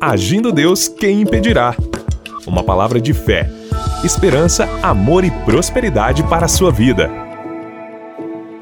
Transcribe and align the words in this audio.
Agindo 0.00 0.50
Deus, 0.50 0.88
quem 0.88 1.20
impedirá? 1.20 1.76
Uma 2.46 2.64
palavra 2.64 2.98
de 2.98 3.12
fé, 3.12 3.50
esperança, 4.02 4.66
amor 4.82 5.24
e 5.24 5.30
prosperidade 5.30 6.22
para 6.22 6.46
a 6.46 6.48
sua 6.48 6.72
vida. 6.72 7.10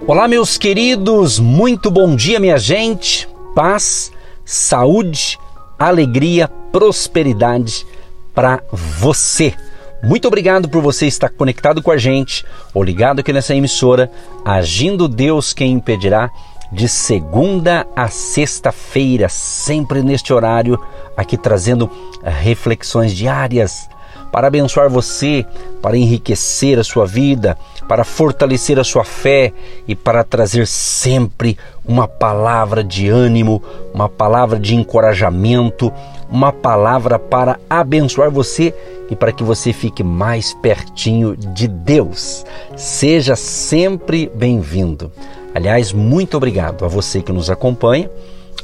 Olá, 0.04 0.26
meus 0.26 0.58
queridos, 0.58 1.38
muito 1.38 1.92
bom 1.92 2.16
dia, 2.16 2.40
minha 2.40 2.58
gente. 2.58 3.28
Paz, 3.54 4.10
saúde, 4.44 5.38
alegria, 5.78 6.48
prosperidade 6.72 7.86
para 8.34 8.60
você. 8.72 9.54
Muito 10.02 10.26
obrigado 10.26 10.68
por 10.68 10.82
você 10.82 11.06
estar 11.06 11.28
conectado 11.28 11.80
com 11.80 11.92
a 11.92 11.96
gente 11.96 12.44
ou 12.74 12.82
ligado 12.82 13.20
aqui 13.20 13.32
nessa 13.32 13.54
emissora, 13.54 14.10
Agindo 14.44 15.06
Deus 15.06 15.52
Quem 15.52 15.70
Impedirá, 15.70 16.32
de 16.70 16.88
segunda 16.88 17.86
a 17.96 18.08
sexta-feira, 18.08 19.28
sempre 19.28 20.02
neste 20.02 20.32
horário, 20.32 20.78
aqui 21.18 21.36
trazendo 21.36 21.90
reflexões 22.22 23.12
diárias 23.12 23.88
para 24.30 24.46
abençoar 24.46 24.88
você, 24.88 25.44
para 25.82 25.96
enriquecer 25.96 26.78
a 26.78 26.84
sua 26.84 27.06
vida, 27.06 27.58
para 27.88 28.04
fortalecer 28.04 28.78
a 28.78 28.84
sua 28.84 29.02
fé 29.02 29.52
e 29.88 29.96
para 29.96 30.22
trazer 30.22 30.66
sempre 30.66 31.58
uma 31.84 32.06
palavra 32.06 32.84
de 32.84 33.08
ânimo, 33.08 33.60
uma 33.92 34.08
palavra 34.08 34.60
de 34.60 34.76
encorajamento, 34.76 35.92
uma 36.30 36.52
palavra 36.52 37.18
para 37.18 37.58
abençoar 37.68 38.30
você 38.30 38.72
e 39.10 39.16
para 39.16 39.32
que 39.32 39.42
você 39.42 39.72
fique 39.72 40.04
mais 40.04 40.54
pertinho 40.54 41.36
de 41.36 41.66
Deus. 41.66 42.44
Seja 42.76 43.34
sempre 43.34 44.30
bem-vindo. 44.32 45.10
Aliás, 45.52 45.92
muito 45.92 46.36
obrigado 46.36 46.84
a 46.84 46.88
você 46.88 47.22
que 47.22 47.32
nos 47.32 47.50
acompanha 47.50 48.08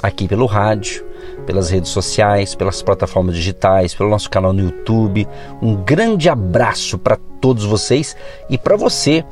aqui 0.03 0.29
pelo 0.29 0.47
rádio, 0.47 1.05
pelas 1.47 1.71
redes 1.71 1.91
sociais, 1.91 2.55
pelas 2.55 2.83
plataformas 2.83 3.35
digitais, 3.35 3.95
pelo 3.95 4.11
nosso 4.11 4.29
canal 4.31 4.53
no 4.53 4.63
YouTube. 4.63 5.27
Um 5.63 5.77
grande 5.77 6.29
abraço 6.29 6.99
para 6.99 7.17
todos 7.41 7.65
vocês 7.65 8.17
e 8.49 8.59
para 8.59 8.77
você 8.77 9.25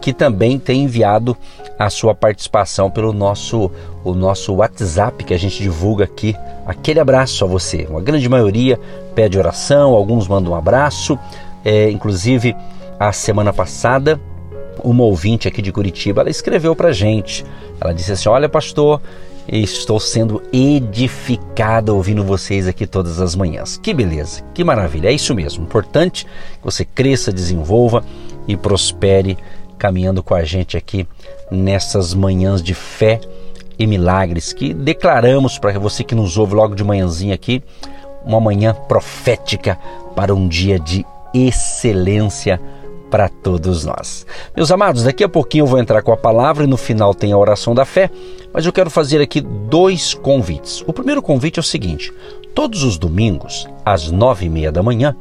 que 0.00 0.12
também 0.12 0.58
tem 0.58 0.84
enviado 0.84 1.36
a 1.78 1.90
sua 1.90 2.14
participação 2.14 2.90
pelo 2.90 3.12
nosso 3.12 3.70
o 4.04 4.14
nosso 4.14 4.54
WhatsApp 4.54 5.22
que 5.24 5.34
a 5.34 5.38
gente 5.38 5.62
divulga 5.62 6.04
aqui. 6.04 6.34
Aquele 6.66 7.00
abraço 7.00 7.44
a 7.44 7.48
você. 7.48 7.86
Uma 7.88 8.00
grande 8.00 8.28
maioria 8.28 8.78
pede 9.14 9.38
oração, 9.38 9.94
alguns 9.94 10.26
mandam 10.26 10.52
um 10.52 10.56
abraço. 10.56 11.18
É, 11.64 11.90
inclusive, 11.90 12.56
a 12.98 13.12
semana 13.12 13.52
passada, 13.52 14.18
uma 14.82 15.04
ouvinte 15.04 15.46
aqui 15.46 15.60
de 15.60 15.72
Curitiba, 15.72 16.22
ela 16.22 16.30
escreveu 16.30 16.74
para 16.74 16.92
gente. 16.92 17.44
Ela 17.80 17.92
disse 17.92 18.12
assim: 18.12 18.28
Olha, 18.28 18.48
pastor, 18.48 19.00
estou 19.50 19.98
sendo 19.98 20.42
edificada 20.52 21.92
ouvindo 21.92 22.22
vocês 22.22 22.66
aqui 22.66 22.86
todas 22.86 23.20
as 23.20 23.34
manhãs. 23.34 23.78
Que 23.78 23.94
beleza, 23.94 24.42
que 24.52 24.62
maravilha. 24.62 25.08
É 25.08 25.12
isso 25.12 25.34
mesmo. 25.34 25.64
Importante 25.64 26.24
que 26.24 26.64
você 26.64 26.84
cresça, 26.84 27.32
desenvolva 27.32 28.04
e 28.46 28.56
prospere 28.56 29.38
caminhando 29.78 30.22
com 30.22 30.34
a 30.34 30.44
gente 30.44 30.76
aqui 30.76 31.06
nessas 31.50 32.12
manhãs 32.12 32.62
de 32.62 32.74
fé 32.74 33.20
e 33.78 33.86
milagres 33.86 34.52
que 34.52 34.74
declaramos 34.74 35.58
para 35.58 35.78
você 35.78 36.02
que 36.02 36.14
nos 36.14 36.36
ouve 36.36 36.54
logo 36.54 36.74
de 36.74 36.82
manhãzinha 36.82 37.34
aqui, 37.34 37.62
uma 38.24 38.40
manhã 38.40 38.74
profética 38.74 39.78
para 40.16 40.34
um 40.34 40.48
dia 40.48 40.78
de 40.78 41.06
excelência 41.32 42.60
para 43.10 43.28
todos 43.28 43.84
nós. 43.84 44.26
Meus 44.56 44.70
amados, 44.70 45.04
daqui 45.04 45.24
a 45.24 45.28
pouquinho 45.28 45.62
eu 45.62 45.66
vou 45.66 45.78
entrar 45.78 46.02
com 46.02 46.12
a 46.12 46.16
palavra 46.16 46.64
e 46.64 46.66
no 46.66 46.76
final 46.76 47.14
tem 47.14 47.32
a 47.32 47.38
oração 47.38 47.74
da 47.74 47.84
fé, 47.84 48.10
mas 48.52 48.64
eu 48.64 48.72
quero 48.72 48.90
fazer 48.90 49.20
aqui 49.20 49.40
dois 49.40 50.14
convites. 50.14 50.82
O 50.86 50.92
primeiro 50.92 51.22
convite 51.22 51.58
é 51.58 51.60
o 51.60 51.64
seguinte: 51.64 52.12
todos 52.54 52.82
os 52.82 52.98
domingos, 52.98 53.68
às 53.84 54.10
nove 54.10 54.46
e 54.46 54.50
meia 54.50 54.72
da 54.72 54.82
manhã, 54.82 55.16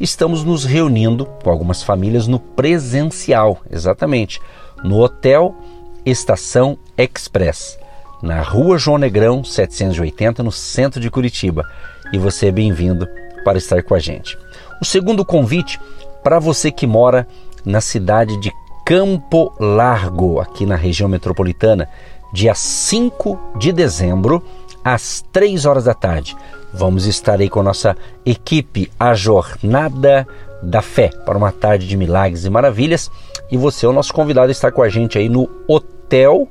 estamos 0.00 0.44
nos 0.44 0.64
reunindo 0.64 1.26
com 1.42 1.50
algumas 1.50 1.82
famílias 1.82 2.26
no 2.26 2.38
presencial, 2.38 3.60
exatamente, 3.70 4.40
no 4.82 5.00
Hotel 5.00 5.54
Estação 6.04 6.78
Express, 6.96 7.78
na 8.22 8.40
Rua 8.40 8.78
João 8.78 8.98
Negrão, 8.98 9.44
780, 9.44 10.42
no 10.42 10.52
centro 10.52 11.00
de 11.00 11.10
Curitiba. 11.10 11.64
E 12.12 12.18
você 12.18 12.46
é 12.46 12.50
bem-vindo 12.50 13.06
para 13.44 13.58
estar 13.58 13.82
com 13.82 13.94
a 13.94 13.98
gente. 13.98 14.38
O 14.80 14.84
segundo 14.84 15.24
convite 15.24 15.78
para 16.28 16.38
você 16.38 16.70
que 16.70 16.86
mora 16.86 17.26
na 17.64 17.80
cidade 17.80 18.36
de 18.36 18.52
Campo 18.84 19.50
Largo, 19.58 20.40
aqui 20.40 20.66
na 20.66 20.76
região 20.76 21.08
metropolitana, 21.08 21.88
dia 22.34 22.54
5 22.54 23.54
de 23.56 23.72
dezembro, 23.72 24.44
às 24.84 25.24
3 25.32 25.64
horas 25.64 25.84
da 25.84 25.94
tarde. 25.94 26.36
Vamos 26.70 27.06
estar 27.06 27.40
aí 27.40 27.48
com 27.48 27.60
a 27.60 27.62
nossa 27.62 27.96
equipe, 28.26 28.92
a 29.00 29.14
Jornada 29.14 30.28
da 30.62 30.82
Fé, 30.82 31.08
para 31.24 31.38
uma 31.38 31.50
tarde 31.50 31.88
de 31.88 31.96
milagres 31.96 32.44
e 32.44 32.50
maravilhas. 32.50 33.10
E 33.50 33.56
você 33.56 33.86
é 33.86 33.88
o 33.88 33.92
nosso 33.94 34.12
convidado 34.12 34.48
a 34.48 34.52
estar 34.52 34.70
com 34.70 34.82
a 34.82 34.88
gente 34.90 35.16
aí 35.16 35.30
no 35.30 35.48
Hotel 35.66 36.46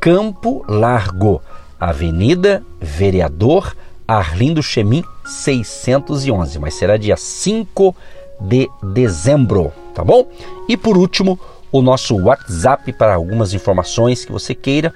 Campo 0.00 0.64
Largo, 0.66 1.42
Avenida 1.78 2.62
Vereador 2.80 3.76
Arlindo 4.08 4.62
Chemin 4.62 5.04
611, 5.26 6.58
mas 6.58 6.72
será 6.72 6.96
dia 6.96 7.16
5 7.18 7.94
de 7.94 8.12
dezembro, 8.82 9.72
tá 9.94 10.04
bom? 10.04 10.26
E 10.68 10.76
por 10.76 10.96
último, 10.96 11.38
o 11.70 11.80
nosso 11.80 12.16
WhatsApp 12.16 12.92
para 12.92 13.14
algumas 13.14 13.54
informações 13.54 14.24
que 14.24 14.32
você 14.32 14.52
queira, 14.54 14.92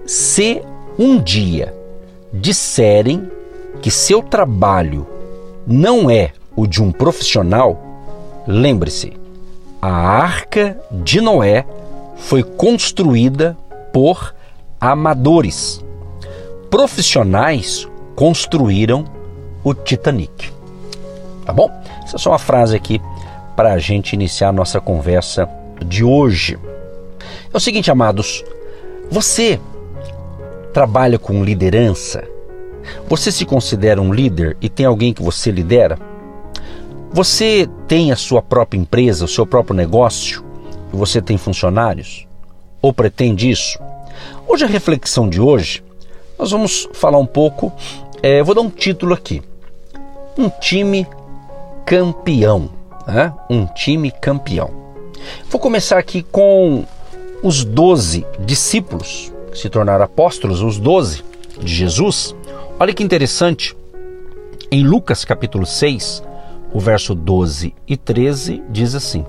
se 0.06 0.62
um 0.98 1.20
dia 1.20 1.74
disserem 2.32 3.30
que 3.80 3.90
seu 3.90 4.22
trabalho 4.22 5.06
não 5.66 6.10
é 6.10 6.32
o 6.56 6.66
de 6.66 6.82
um 6.82 6.90
profissional, 6.90 7.80
lembre-se, 8.46 9.12
a 9.80 9.90
arca 9.90 10.80
de 10.90 11.20
Noé 11.20 11.64
foi 12.16 12.42
construída 12.42 13.56
por 13.92 14.34
amadores. 14.80 15.84
Profissionais 16.70 17.88
construíram 18.18 19.04
o 19.62 19.72
Titanic. 19.72 20.50
Tá 21.44 21.52
bom? 21.52 21.70
Essa 22.02 22.16
é 22.16 22.18
só 22.18 22.30
uma 22.30 22.38
frase 22.40 22.74
aqui 22.74 23.00
para 23.54 23.72
a 23.72 23.78
gente 23.78 24.12
iniciar 24.12 24.48
a 24.48 24.52
nossa 24.52 24.80
conversa 24.80 25.48
de 25.86 26.02
hoje. 26.02 26.58
É 27.54 27.56
o 27.56 27.60
seguinte, 27.60 27.92
amados, 27.92 28.44
você 29.08 29.60
trabalha 30.72 31.16
com 31.16 31.44
liderança? 31.44 32.24
Você 33.08 33.30
se 33.30 33.44
considera 33.44 34.02
um 34.02 34.12
líder 34.12 34.56
e 34.60 34.68
tem 34.68 34.84
alguém 34.84 35.14
que 35.14 35.22
você 35.22 35.52
lidera? 35.52 35.96
Você 37.12 37.68
tem 37.86 38.10
a 38.10 38.16
sua 38.16 38.42
própria 38.42 38.80
empresa, 38.80 39.26
o 39.26 39.28
seu 39.28 39.46
próprio 39.46 39.76
negócio 39.76 40.44
e 40.92 40.96
você 40.96 41.22
tem 41.22 41.38
funcionários? 41.38 42.26
Ou 42.82 42.92
pretende 42.92 43.48
isso? 43.48 43.78
Hoje, 44.44 44.64
a 44.64 44.68
reflexão 44.68 45.28
de 45.28 45.40
hoje, 45.40 45.84
nós 46.36 46.50
vamos 46.50 46.88
falar 46.92 47.18
um 47.18 47.26
pouco 47.26 47.72
é, 48.22 48.42
vou 48.42 48.54
dar 48.54 48.60
um 48.60 48.70
título 48.70 49.14
aqui. 49.14 49.42
Um 50.36 50.48
time 50.48 51.06
campeão. 51.84 52.70
Né? 53.06 53.32
Um 53.48 53.66
time 53.66 54.10
campeão. 54.10 54.70
Vou 55.48 55.60
começar 55.60 55.98
aqui 55.98 56.22
com 56.22 56.84
os 57.42 57.64
doze 57.64 58.26
discípulos 58.40 59.32
que 59.50 59.58
se 59.58 59.68
tornaram 59.68 60.04
apóstolos, 60.04 60.60
os 60.60 60.78
doze 60.78 61.24
de 61.60 61.74
Jesus. 61.74 62.34
Olha 62.78 62.92
que 62.92 63.02
interessante. 63.02 63.76
Em 64.70 64.84
Lucas 64.84 65.24
capítulo 65.24 65.64
6, 65.64 66.22
o 66.72 66.78
verso 66.78 67.14
12 67.14 67.74
e 67.86 67.96
13 67.96 68.62
diz 68.68 68.94
assim: 68.94 69.24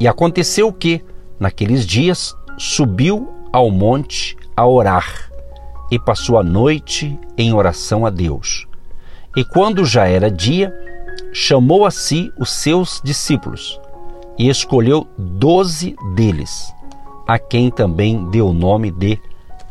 E 0.00 0.08
aconteceu 0.08 0.72
que, 0.72 1.02
naqueles 1.38 1.84
dias, 1.86 2.34
subiu 2.58 3.28
ao 3.52 3.70
monte 3.70 4.36
a 4.56 4.66
orar 4.66 5.25
e 5.90 5.98
passou 5.98 6.38
a 6.38 6.42
noite 6.42 7.18
em 7.36 7.52
oração 7.52 8.04
a 8.06 8.10
Deus. 8.10 8.66
E 9.36 9.44
quando 9.44 9.84
já 9.84 10.06
era 10.06 10.30
dia, 10.30 10.72
chamou 11.32 11.84
a 11.84 11.90
si 11.90 12.32
os 12.38 12.50
seus 12.50 13.00
discípulos 13.04 13.80
e 14.38 14.48
escolheu 14.48 15.06
doze 15.16 15.96
deles, 16.14 16.72
a 17.26 17.38
quem 17.38 17.70
também 17.70 18.24
deu 18.30 18.48
o 18.48 18.52
nome 18.52 18.90
de 18.90 19.18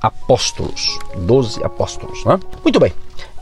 apóstolos. 0.01 0.99
Doze 1.17 1.63
apóstolos, 1.63 2.23
né? 2.25 2.39
Muito 2.63 2.79
bem. 2.79 2.93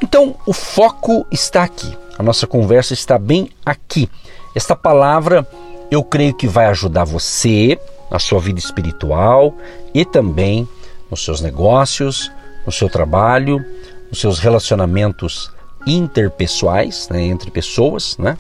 Então, 0.02 0.36
o 0.46 0.54
foco 0.54 1.26
está 1.32 1.64
aqui. 1.64 1.92
A 2.18 2.24
nossa 2.24 2.46
conversa 2.46 2.94
está 2.94 3.18
bem 3.18 3.50
aqui. 3.66 4.10
Esta 4.56 4.76
palavra 4.76 5.48
eu 5.90 6.04
creio 6.04 6.34
que 6.34 6.48
vai 6.48 6.68
ajudar 6.68 7.04
você 7.04 7.80
na 8.10 8.20
sua 8.20 8.40
vida 8.40 8.60
espiritual 8.60 9.56
e 9.94 10.06
também 10.06 10.68
nos 11.10 11.24
seus 11.24 11.42
negócios, 11.42 12.32
no 12.66 12.72
seu 12.72 12.90
trabalho, 12.90 13.64
nos 14.10 14.20
seus 14.20 14.40
relacionamentos 14.40 15.52
interpessoais, 15.86 17.10
né, 17.10 17.24
entre 17.24 17.52
pessoas, 17.52 18.18
né? 18.18 18.38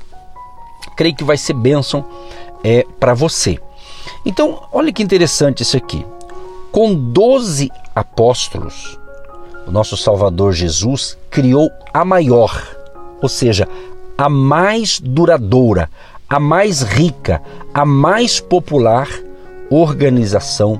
Creio 0.95 1.15
que 1.15 1.23
vai 1.23 1.37
ser 1.37 1.53
bênção 1.53 2.05
é, 2.63 2.85
para 2.99 3.13
você. 3.13 3.59
Então, 4.25 4.63
olha 4.71 4.93
que 4.93 5.03
interessante 5.03 5.63
isso 5.63 5.75
aqui. 5.75 6.05
Com 6.71 6.93
12 6.93 7.71
apóstolos, 7.95 8.99
o 9.67 9.71
nosso 9.71 9.95
Salvador 9.95 10.53
Jesus 10.53 11.17
criou 11.29 11.69
a 11.93 12.03
maior, 12.03 12.61
ou 13.21 13.29
seja, 13.29 13.67
a 14.17 14.29
mais 14.29 14.99
duradoura, 14.99 15.89
a 16.29 16.39
mais 16.39 16.81
rica, 16.81 17.41
a 17.73 17.85
mais 17.85 18.39
popular 18.39 19.07
organização 19.69 20.79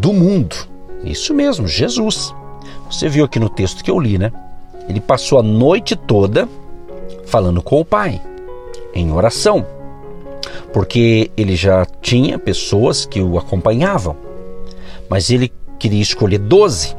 do 0.00 0.12
mundo. 0.12 0.56
Isso 1.04 1.34
mesmo, 1.34 1.66
Jesus. 1.66 2.34
Você 2.96 3.10
viu 3.10 3.26
aqui 3.26 3.38
no 3.38 3.50
texto 3.50 3.84
que 3.84 3.90
eu 3.90 4.00
li, 4.00 4.16
né? 4.16 4.32
Ele 4.88 5.02
passou 5.02 5.38
a 5.38 5.42
noite 5.42 5.94
toda 5.94 6.48
falando 7.26 7.60
com 7.60 7.78
o 7.78 7.84
Pai, 7.84 8.22
em 8.94 9.12
oração, 9.12 9.66
porque 10.72 11.30
ele 11.36 11.54
já 11.56 11.84
tinha 12.00 12.38
pessoas 12.38 13.04
que 13.04 13.20
o 13.20 13.36
acompanhavam, 13.36 14.16
mas 15.10 15.28
ele 15.28 15.52
queria 15.78 16.00
escolher 16.00 16.38
doze. 16.38 16.96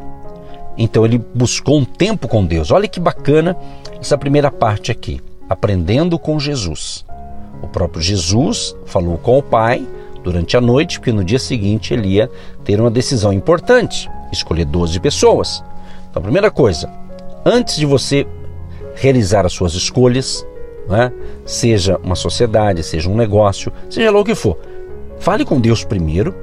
Então 0.77 1.03
ele 1.03 1.17
buscou 1.33 1.79
um 1.79 1.83
tempo 1.83 2.27
com 2.27 2.45
Deus. 2.45 2.69
Olha 2.69 2.87
que 2.87 2.99
bacana 2.99 3.57
essa 3.99 4.15
primeira 4.19 4.51
parte 4.51 4.91
aqui, 4.91 5.19
aprendendo 5.49 6.19
com 6.19 6.39
Jesus. 6.39 7.03
O 7.63 7.67
próprio 7.67 8.03
Jesus 8.03 8.75
falou 8.85 9.17
com 9.17 9.39
o 9.39 9.41
Pai 9.41 9.83
durante 10.23 10.55
a 10.55 10.61
noite, 10.61 10.99
porque 10.99 11.11
no 11.11 11.23
dia 11.23 11.39
seguinte 11.39 11.91
ele 11.91 12.09
ia 12.09 12.29
ter 12.63 12.79
uma 12.79 12.91
decisão 12.91 13.33
importante, 13.33 14.07
escolher 14.31 14.65
12 14.65 14.99
pessoas. 14.99 15.63
Então, 16.17 16.23
a 16.23 16.31
primeira 16.31 16.49
coisa, 16.49 16.89
antes 17.45 17.75
de 17.75 17.85
você 17.85 18.25
realizar 18.95 19.45
as 19.45 19.53
suas 19.53 19.75
escolhas, 19.75 20.43
né, 20.89 21.11
seja 21.45 21.99
uma 22.03 22.15
sociedade, 22.15 22.81
seja 22.81 23.07
um 23.07 23.15
negócio, 23.15 23.71
seja 23.87 24.09
lá 24.09 24.19
o 24.19 24.25
que 24.25 24.33
for, 24.33 24.57
fale 25.19 25.45
com 25.45 25.61
Deus 25.61 25.83
primeiro, 25.83 26.33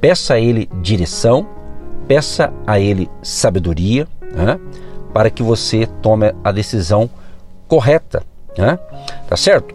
peça 0.00 0.32
a 0.34 0.40
Ele 0.40 0.66
direção, 0.80 1.46
peça 2.08 2.50
a 2.66 2.80
Ele 2.80 3.10
sabedoria, 3.22 4.08
né, 4.34 4.58
para 5.12 5.28
que 5.28 5.42
você 5.42 5.86
tome 6.00 6.34
a 6.42 6.50
decisão 6.50 7.10
correta. 7.68 8.22
Né? 8.56 8.78
Tá 9.28 9.36
certo? 9.36 9.74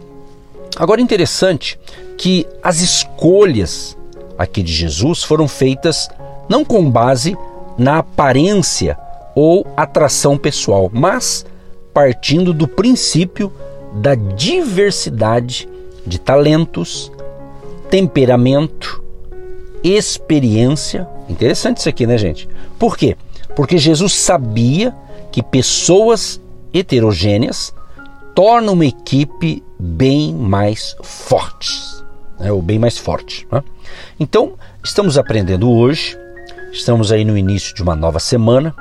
Agora, 0.76 1.00
interessante 1.00 1.78
que 2.16 2.44
as 2.60 2.80
escolhas 2.80 3.96
aqui 4.36 4.64
de 4.64 4.72
Jesus 4.72 5.22
foram 5.22 5.46
feitas 5.46 6.08
não 6.48 6.64
com 6.64 6.90
base 6.90 7.36
na 7.76 7.98
aparência 7.98 8.98
ou 9.40 9.64
atração 9.76 10.36
pessoal, 10.36 10.90
mas 10.92 11.46
partindo 11.94 12.52
do 12.52 12.66
princípio 12.66 13.52
da 13.94 14.16
diversidade 14.16 15.68
de 16.04 16.18
talentos, 16.18 17.12
temperamento, 17.88 19.00
experiência. 19.84 21.08
Interessante 21.28 21.76
isso 21.76 21.88
aqui, 21.88 22.04
né, 22.04 22.18
gente? 22.18 22.48
Por 22.80 22.96
quê? 22.96 23.16
Porque 23.54 23.78
Jesus 23.78 24.12
sabia 24.14 24.92
que 25.30 25.40
pessoas 25.40 26.40
heterogêneas 26.74 27.72
tornam 28.34 28.72
uma 28.72 28.86
equipe 28.86 29.62
bem 29.78 30.34
mais 30.34 30.96
fortes, 31.00 32.04
né? 32.40 32.50
ou 32.50 32.60
bem 32.60 32.80
mais 32.80 32.98
forte. 32.98 33.46
Né? 33.52 33.62
Então, 34.18 34.54
estamos 34.82 35.16
aprendendo 35.16 35.70
hoje, 35.70 36.18
estamos 36.72 37.12
aí 37.12 37.24
no 37.24 37.38
início 37.38 37.72
de 37.72 37.84
uma 37.84 37.94
nova 37.94 38.18
semana, 38.18 38.74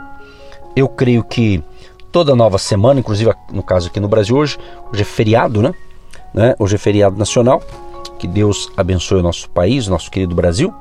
eu 0.78 0.88
creio 0.88 1.24
que 1.24 1.64
toda 2.12 2.36
nova 2.36 2.60
semana, 2.60 3.00
inclusive 3.00 3.34
no 3.52 3.64
caso 3.64 3.88
aqui 3.88 4.00
no 4.00 4.08
Brasil 4.08 4.38
hoje, 4.38 4.60
hoje 4.94 5.02
é 5.02 5.06
feriado, 5.06 5.60
né? 5.60 5.74
né? 6.32 6.56
Hoje 6.60 6.76
é 6.76 6.78
feriado 6.78 7.18
nacional. 7.18 7.64
Que 8.20 8.28
Deus 8.28 8.70
abençoe 8.78 9.20
o 9.20 9.24
nosso 9.24 9.50
país, 9.50 9.88
o 9.88 9.90
nosso 9.90 10.12
querido 10.12 10.36
Brasil. 10.36 10.72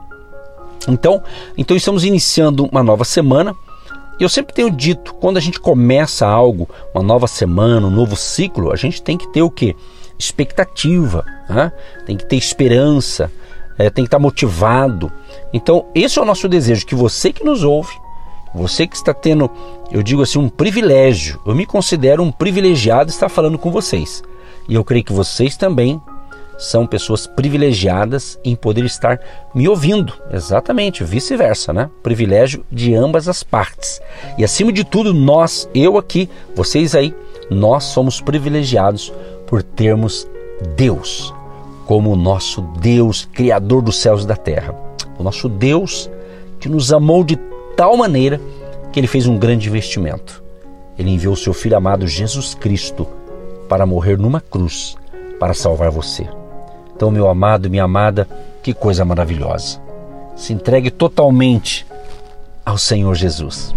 Então, 0.86 1.22
então 1.56 1.74
estamos 1.74 2.04
iniciando 2.04 2.68
uma 2.70 2.82
nova 2.82 3.04
semana. 3.04 3.54
E 4.20 4.22
eu 4.22 4.28
sempre 4.28 4.54
tenho 4.54 4.70
dito, 4.70 5.14
quando 5.14 5.38
a 5.38 5.40
gente 5.40 5.58
começa 5.58 6.26
algo, 6.26 6.68
uma 6.94 7.02
nova 7.02 7.26
semana, 7.26 7.86
um 7.86 7.90
novo 7.90 8.16
ciclo, 8.16 8.72
a 8.72 8.76
gente 8.76 9.02
tem 9.02 9.16
que 9.16 9.28
ter 9.28 9.40
o 9.40 9.50
que? 9.50 9.74
Expectativa, 10.18 11.24
né? 11.48 11.72
tem 12.06 12.18
que 12.18 12.26
ter 12.26 12.36
esperança, 12.36 13.30
é, 13.78 13.88
tem 13.88 14.04
que 14.04 14.08
estar 14.08 14.18
motivado. 14.18 15.10
Então, 15.54 15.86
esse 15.94 16.18
é 16.18 16.22
o 16.22 16.24
nosso 16.24 16.48
desejo, 16.48 16.86
que 16.86 16.94
você 16.94 17.32
que 17.32 17.44
nos 17.44 17.62
ouve, 17.62 17.92
você 18.56 18.86
que 18.86 18.96
está 18.96 19.12
tendo, 19.12 19.50
eu 19.90 20.02
digo 20.02 20.22
assim, 20.22 20.38
um 20.38 20.48
privilégio. 20.48 21.40
Eu 21.46 21.54
me 21.54 21.66
considero 21.66 22.22
um 22.22 22.32
privilegiado 22.32 23.10
estar 23.10 23.28
falando 23.28 23.58
com 23.58 23.70
vocês. 23.70 24.22
E 24.68 24.74
eu 24.74 24.84
creio 24.84 25.04
que 25.04 25.12
vocês 25.12 25.56
também 25.56 26.00
são 26.58 26.86
pessoas 26.86 27.26
privilegiadas 27.26 28.38
em 28.42 28.56
poder 28.56 28.84
estar 28.84 29.20
me 29.54 29.68
ouvindo. 29.68 30.12
Exatamente, 30.32 31.04
vice-versa, 31.04 31.72
né? 31.72 31.90
Privilégio 32.02 32.64
de 32.72 32.94
ambas 32.94 33.28
as 33.28 33.42
partes. 33.42 34.00
E 34.38 34.44
acima 34.44 34.72
de 34.72 34.82
tudo, 34.82 35.12
nós, 35.12 35.68
eu 35.74 35.98
aqui, 35.98 36.28
vocês 36.54 36.94
aí, 36.94 37.14
nós 37.50 37.84
somos 37.84 38.20
privilegiados 38.20 39.12
por 39.46 39.62
termos 39.62 40.26
Deus 40.74 41.32
como 41.86 42.12
o 42.12 42.16
nosso 42.16 42.62
Deus, 42.80 43.28
criador 43.32 43.80
dos 43.80 43.96
céus 43.96 44.24
e 44.24 44.26
da 44.26 44.36
terra. 44.36 44.74
O 45.18 45.22
nosso 45.22 45.48
Deus 45.48 46.10
que 46.58 46.68
nos 46.68 46.92
amou 46.92 47.22
de 47.22 47.36
tal 47.76 47.96
maneira 47.96 48.40
que 48.90 48.98
ele 48.98 49.06
fez 49.06 49.26
um 49.26 49.36
grande 49.36 49.68
investimento. 49.68 50.42
Ele 50.98 51.10
enviou 51.10 51.36
seu 51.36 51.52
filho 51.52 51.76
amado 51.76 52.08
Jesus 52.08 52.54
Cristo 52.54 53.06
para 53.68 53.84
morrer 53.84 54.16
numa 54.18 54.40
cruz 54.40 54.96
para 55.38 55.52
salvar 55.52 55.90
você. 55.90 56.26
Então, 56.94 57.10
meu 57.10 57.28
amado, 57.28 57.68
minha 57.68 57.84
amada, 57.84 58.26
que 58.62 58.72
coisa 58.72 59.04
maravilhosa. 59.04 59.78
Se 60.34 60.54
entregue 60.54 60.90
totalmente 60.90 61.86
ao 62.64 62.78
Senhor 62.78 63.14
Jesus, 63.14 63.74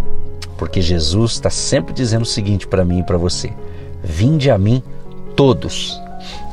porque 0.56 0.80
Jesus 0.80 1.32
está 1.32 1.50
sempre 1.50 1.92
dizendo 1.92 2.22
o 2.22 2.26
seguinte 2.26 2.66
para 2.66 2.84
mim 2.84 3.00
e 3.00 3.04
para 3.04 3.18
você: 3.18 3.52
Vinde 4.02 4.50
a 4.50 4.56
mim 4.56 4.82
todos 5.36 6.00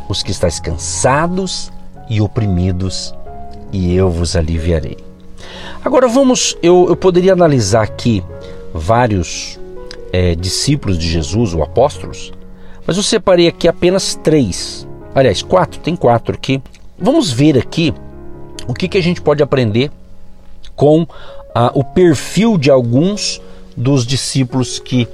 os 0.10 0.22
que 0.22 0.32
estáis 0.32 0.60
cansados 0.60 1.72
e 2.10 2.20
oprimidos, 2.20 3.16
e 3.72 3.96
eu 3.96 4.10
vos 4.10 4.36
aliviarei. 4.36 5.07
Agora 5.84 6.08
vamos, 6.08 6.58
eu, 6.62 6.86
eu 6.90 6.96
poderia 6.96 7.34
analisar 7.34 7.84
aqui 7.84 8.24
vários 8.74 9.60
é, 10.12 10.36
discípulos 10.36 10.98
de 10.98 11.08
Jesus, 11.08 11.54
ou 11.54 11.64
apóstolos, 11.64 12.32
mas 12.86 12.98
eu 12.98 13.04
separei 13.04 13.48
aqui 13.48 13.68
apenas 13.68 14.16
três. 14.16 14.88
Aliás, 15.14 15.42
quatro, 15.42 15.80
tem 15.80 15.96
quatro 15.96 16.34
aqui. 16.34 16.62
Vamos 16.98 17.32
ver 17.32 17.58
aqui 17.58 17.94
o 18.68 18.74
que, 18.74 18.88
que 18.88 18.98
a 18.98 19.04
gente 19.04 19.22
pode 19.22 19.42
aprender 19.42 19.92
com 20.76 21.08
ah, 21.54 21.72
o 21.74 21.84
perfil 21.84 22.58
de 22.58 22.70
alguns 22.70 23.42
dos 23.76 24.06
discípulos 24.06 24.80
que 24.80 25.08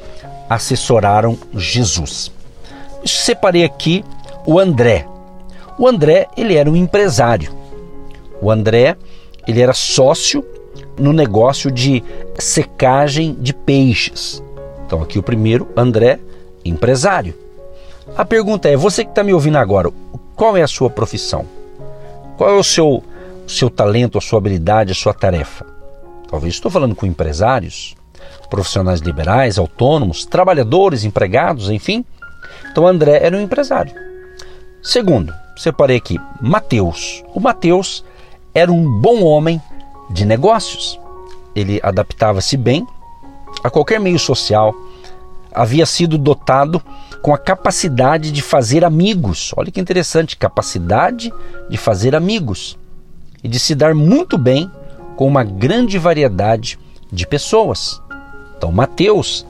assessoraram 0.49 1.37
Jesus. 1.55 2.31
Separei 3.05 3.63
aqui 3.63 4.03
o 4.45 4.59
André. 4.59 5.07
O 5.77 5.87
André, 5.87 6.27
ele 6.37 6.55
era 6.55 6.69
um 6.69 6.75
empresário. 6.75 7.51
O 8.41 8.51
André, 8.51 8.95
ele 9.47 9.61
era 9.61 9.73
sócio 9.73 10.45
no 10.97 11.13
negócio 11.13 11.71
de 11.71 12.03
secagem 12.39 13.35
de 13.39 13.53
peixes. 13.53 14.43
Então, 14.85 15.01
aqui 15.01 15.17
o 15.17 15.23
primeiro, 15.23 15.67
André, 15.75 16.19
empresário. 16.63 17.33
A 18.15 18.23
pergunta 18.23 18.69
é: 18.69 18.75
você 18.75 19.03
que 19.03 19.11
está 19.11 19.23
me 19.23 19.33
ouvindo 19.33 19.57
agora, 19.57 19.91
qual 20.35 20.55
é 20.57 20.61
a 20.61 20.67
sua 20.67 20.89
profissão? 20.89 21.45
Qual 22.37 22.49
é 22.49 22.53
o 22.53 22.63
seu, 22.63 23.03
seu 23.47 23.69
talento, 23.69 24.17
a 24.17 24.21
sua 24.21 24.39
habilidade, 24.39 24.91
a 24.91 24.95
sua 24.95 25.13
tarefa? 25.13 25.65
Talvez 26.29 26.55
estou 26.55 26.71
falando 26.71 26.95
com 26.95 27.05
empresários, 27.05 27.95
profissionais 28.49 28.99
liberais, 28.99 29.57
autônomos, 29.57 30.25
trabalhadores, 30.25 31.03
empregados, 31.03 31.69
enfim. 31.69 32.03
Então, 32.71 32.87
André 32.87 33.19
era 33.21 33.37
um 33.37 33.41
empresário. 33.41 33.93
Segundo, 34.81 35.33
separei 35.55 35.97
aqui 35.97 36.19
Mateus. 36.41 37.23
O 37.33 37.39
Mateus 37.39 38.03
era 38.53 38.71
um 38.71 38.89
bom 38.89 39.23
homem 39.23 39.61
de 40.09 40.25
negócios. 40.25 40.99
Ele 41.55 41.79
adaptava-se 41.83 42.57
bem 42.57 42.87
a 43.63 43.69
qualquer 43.69 43.99
meio 43.99 44.19
social, 44.19 44.75
havia 45.53 45.85
sido 45.85 46.17
dotado 46.17 46.81
com 47.21 47.33
a 47.33 47.37
capacidade 47.37 48.31
de 48.31 48.41
fazer 48.41 48.83
amigos. 48.83 49.53
Olha 49.55 49.71
que 49.71 49.79
interessante, 49.79 50.35
capacidade 50.35 51.31
de 51.69 51.77
fazer 51.77 52.15
amigos 52.15 52.77
e 53.43 53.47
de 53.47 53.59
se 53.59 53.73
dar 53.73 53.93
muito 53.93 54.37
bem 54.37 54.69
com 55.15 55.27
uma 55.27 55.43
grande 55.43 55.97
variedade 55.97 56.77
de 57.11 57.25
pessoas. 57.25 58.01
Então, 58.57 58.71
Mateus 58.71 59.45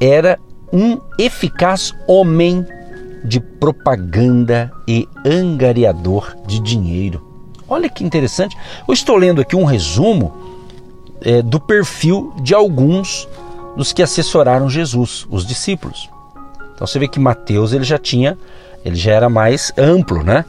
era 0.00 0.38
um 0.72 0.98
eficaz 1.18 1.92
homem 2.06 2.64
de 3.24 3.40
propaganda 3.40 4.72
e 4.88 5.06
angariador 5.24 6.34
de 6.46 6.60
dinheiro. 6.60 7.31
Olha 7.72 7.88
que 7.88 8.04
interessante. 8.04 8.56
Eu 8.86 8.92
estou 8.92 9.16
lendo 9.16 9.40
aqui 9.40 9.56
um 9.56 9.64
resumo 9.64 10.32
é, 11.20 11.42
do 11.42 11.58
perfil 11.58 12.32
de 12.40 12.54
alguns 12.54 13.28
dos 13.76 13.92
que 13.92 14.02
assessoraram 14.02 14.68
Jesus, 14.68 15.26
os 15.30 15.46
discípulos. 15.46 16.10
Então 16.74 16.86
você 16.86 16.98
vê 16.98 17.08
que 17.08 17.20
Mateus 17.20 17.72
ele 17.72 17.84
já 17.84 17.98
tinha, 17.98 18.36
ele 18.84 18.96
já 18.96 19.12
era 19.12 19.28
mais 19.28 19.72
amplo, 19.78 20.22
né? 20.22 20.44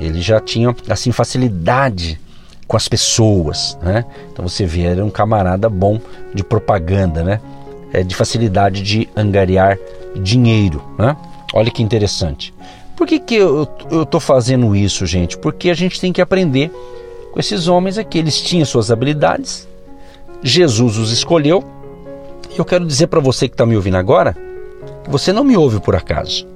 Ele 0.00 0.20
já 0.20 0.40
tinha 0.40 0.74
assim 0.88 1.12
facilidade 1.12 2.18
com 2.66 2.76
as 2.76 2.88
pessoas, 2.88 3.78
né? 3.82 4.04
Então 4.32 4.46
você 4.46 4.66
vê, 4.66 4.82
era 4.82 5.04
um 5.04 5.10
camarada 5.10 5.68
bom 5.68 6.00
de 6.34 6.42
propaganda, 6.42 7.22
né? 7.22 7.40
É, 7.92 8.02
de 8.02 8.14
facilidade 8.14 8.82
de 8.82 9.08
angariar 9.16 9.78
dinheiro, 10.16 10.82
né? 10.98 11.16
Olha 11.54 11.70
que 11.70 11.82
interessante. 11.82 12.52
Por 12.96 13.06
que, 13.06 13.18
que 13.18 13.34
eu 13.34 13.68
estou 13.90 14.20
fazendo 14.20 14.74
isso, 14.74 15.04
gente? 15.04 15.36
Porque 15.36 15.68
a 15.68 15.74
gente 15.74 16.00
tem 16.00 16.12
que 16.12 16.20
aprender 16.20 16.70
com 17.30 17.38
esses 17.38 17.68
homens 17.68 17.98
aqui. 17.98 18.18
Eles 18.18 18.40
tinham 18.40 18.64
suas 18.64 18.90
habilidades, 18.90 19.68
Jesus 20.42 20.96
os 20.96 21.12
escolheu. 21.12 21.62
E 22.54 22.58
eu 22.58 22.64
quero 22.64 22.86
dizer 22.86 23.08
para 23.08 23.20
você 23.20 23.48
que 23.48 23.54
está 23.54 23.66
me 23.66 23.76
ouvindo 23.76 23.96
agora 23.96 24.34
que 25.04 25.10
você 25.10 25.32
não 25.32 25.44
me 25.44 25.56
ouve 25.56 25.78
por 25.78 25.94
acaso. 25.94 26.46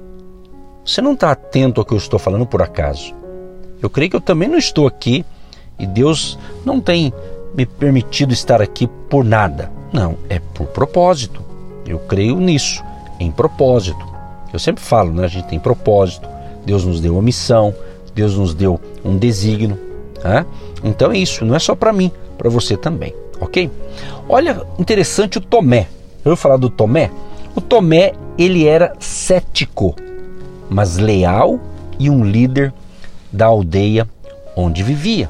Você 0.83 0.99
não 0.99 1.13
está 1.13 1.31
atento 1.31 1.79
ao 1.79 1.85
que 1.85 1.93
eu 1.93 1.97
estou 1.97 2.17
falando 2.17 2.45
por 2.45 2.61
acaso. 2.61 3.13
Eu 3.81 3.89
creio 3.89 4.09
que 4.09 4.15
eu 4.15 4.21
também 4.21 4.49
não 4.49 4.57
estou 4.57 4.87
aqui 4.87 5.23
e 5.77 5.85
Deus 5.85 6.39
não 6.65 6.81
tem 6.81 7.13
me 7.53 7.65
permitido 7.65 8.33
estar 8.33 8.61
aqui 8.61 8.87
por 9.09 9.23
nada. 9.23 9.71
Não, 9.93 10.17
é 10.29 10.39
por 10.39 10.67
propósito. 10.67 11.41
Eu 11.85 11.99
creio 11.99 12.39
nisso, 12.39 12.83
em 13.19 13.31
propósito. 13.31 14.11
Eu 14.51 14.59
sempre 14.59 14.83
falo, 14.83 15.11
né? 15.13 15.25
A 15.25 15.27
gente 15.27 15.47
tem 15.47 15.59
propósito. 15.59 16.27
Deus 16.65 16.85
nos 16.85 16.99
deu 16.99 17.13
uma 17.13 17.21
missão, 17.21 17.73
Deus 18.13 18.35
nos 18.35 18.53
deu 18.53 18.79
um 19.03 19.17
desígnio. 19.17 19.77
Né? 20.23 20.45
Então 20.83 21.11
é 21.11 21.17
isso, 21.17 21.45
não 21.45 21.55
é 21.55 21.59
só 21.59 21.75
para 21.75 21.93
mim, 21.93 22.11
para 22.37 22.49
você 22.49 22.77
também, 22.77 23.13
ok? 23.39 23.69
Olha, 24.27 24.61
interessante 24.79 25.37
o 25.37 25.41
Tomé. 25.41 25.87
Eu 26.23 26.31
vou 26.31 26.35
falar 26.35 26.57
do 26.57 26.69
Tomé. 26.69 27.11
O 27.55 27.61
Tomé 27.61 28.13
ele 28.37 28.67
era 28.67 28.93
cético, 28.99 29.95
mas 30.69 30.97
leal 30.97 31.59
e 31.99 32.09
um 32.09 32.23
líder 32.23 32.73
da 33.31 33.45
aldeia 33.45 34.07
onde 34.55 34.83
vivia. 34.83 35.29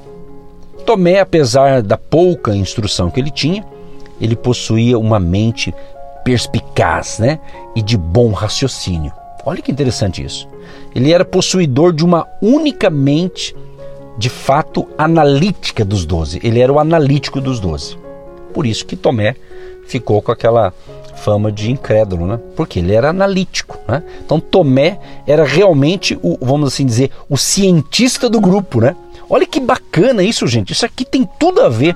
Tomé, 0.86 1.20
apesar 1.20 1.82
da 1.82 1.98
pouca 1.98 2.56
instrução 2.56 3.10
que 3.10 3.20
ele 3.20 3.32
tinha, 3.32 3.66
ele 4.20 4.36
possuía 4.36 4.98
uma 4.98 5.20
mente 5.20 5.74
perspicaz 6.24 7.20
né? 7.20 7.40
e 7.76 7.82
de 7.82 7.98
bom 7.98 8.32
raciocínio. 8.32 9.12
Olha 9.46 9.62
que 9.62 9.72
interessante 9.72 10.24
isso. 10.24 10.48
Ele 10.96 11.12
era 11.12 11.24
possuidor 11.24 11.94
de 11.94 12.04
uma 12.04 12.28
única 12.42 12.90
mente 12.90 13.56
de 14.18 14.30
fato 14.30 14.88
analítica 14.98 15.86
dos 15.86 16.06
doze. 16.06 16.40
Ele 16.44 16.60
era 16.60 16.72
o 16.72 16.80
analítico 16.80 17.40
dos 17.40 17.60
doze. 17.60 17.98
Por 18.54 18.66
isso 18.66 18.86
que 18.86 18.96
Tomé 18.96 19.36
ficou 19.88 20.22
com 20.22 20.32
aquela 20.32 20.74
fama 21.16 21.52
de 21.52 21.72
incrédulo, 21.72 22.26
né? 22.26 22.40
Porque 22.56 22.80
ele 22.80 22.94
era 22.94 23.10
analítico, 23.10 23.78
né? 23.88 24.04
Então 24.26 24.40
Tomé 24.40 25.00
era 25.26 25.44
realmente 25.44 26.18
o, 26.22 26.38
vamos 26.42 26.74
assim 26.74 26.86
dizer, 26.86 27.12
o 27.30 27.38
cientista 27.38 28.30
do 28.30 28.42
grupo, 28.42 28.82
né? 28.82 28.96
Olha 29.30 29.46
que 29.46 29.60
bacana 29.60 30.24
isso, 30.24 30.46
gente. 30.48 30.74
Isso 30.74 30.86
aqui 30.86 31.06
tem 31.06 31.28
tudo 31.40 31.62
a 31.62 31.70
ver. 31.70 31.96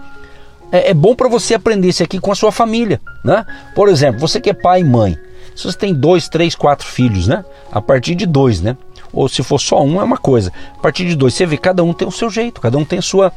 É, 0.72 0.92
é 0.92 0.94
bom 0.94 1.16
para 1.16 1.28
você 1.28 1.54
aprender 1.54 1.90
isso 1.90 2.04
aqui 2.04 2.20
com 2.20 2.32
a 2.32 2.36
sua 2.36 2.52
família, 2.52 3.00
né? 3.24 3.46
Por 3.74 3.90
exemplo, 3.90 4.20
você 4.20 4.40
que 4.42 4.50
é 4.50 4.54
pai 4.54 4.82
e 4.82 4.84
mãe, 4.84 5.18
se 5.56 5.64
você 5.66 5.78
tem 5.78 5.94
dois, 5.94 6.28
três, 6.28 6.56
quatro 6.56 6.86
filhos, 6.86 7.28
né? 7.28 7.46
A 7.72 7.82
partir 7.82 8.16
de 8.16 8.26
dois, 8.26 8.62
né? 8.62 8.76
Ou 9.14 9.30
se 9.30 9.42
for 9.44 9.60
só 9.60 9.82
um 9.82 10.02
é 10.02 10.04
uma 10.04 10.18
coisa. 10.18 10.52
A 10.78 10.82
partir 10.82 11.06
de 11.06 11.16
dois, 11.16 11.34
você 11.34 11.46
vê 11.46 11.58
cada 11.58 11.84
um 11.84 11.94
tem 11.94 12.08
o 12.08 12.12
seu 12.12 12.30
jeito, 12.30 12.60
cada 12.60 12.78
um 12.78 12.84
tem 12.84 13.00
a 13.00 13.02
sua 13.02 13.32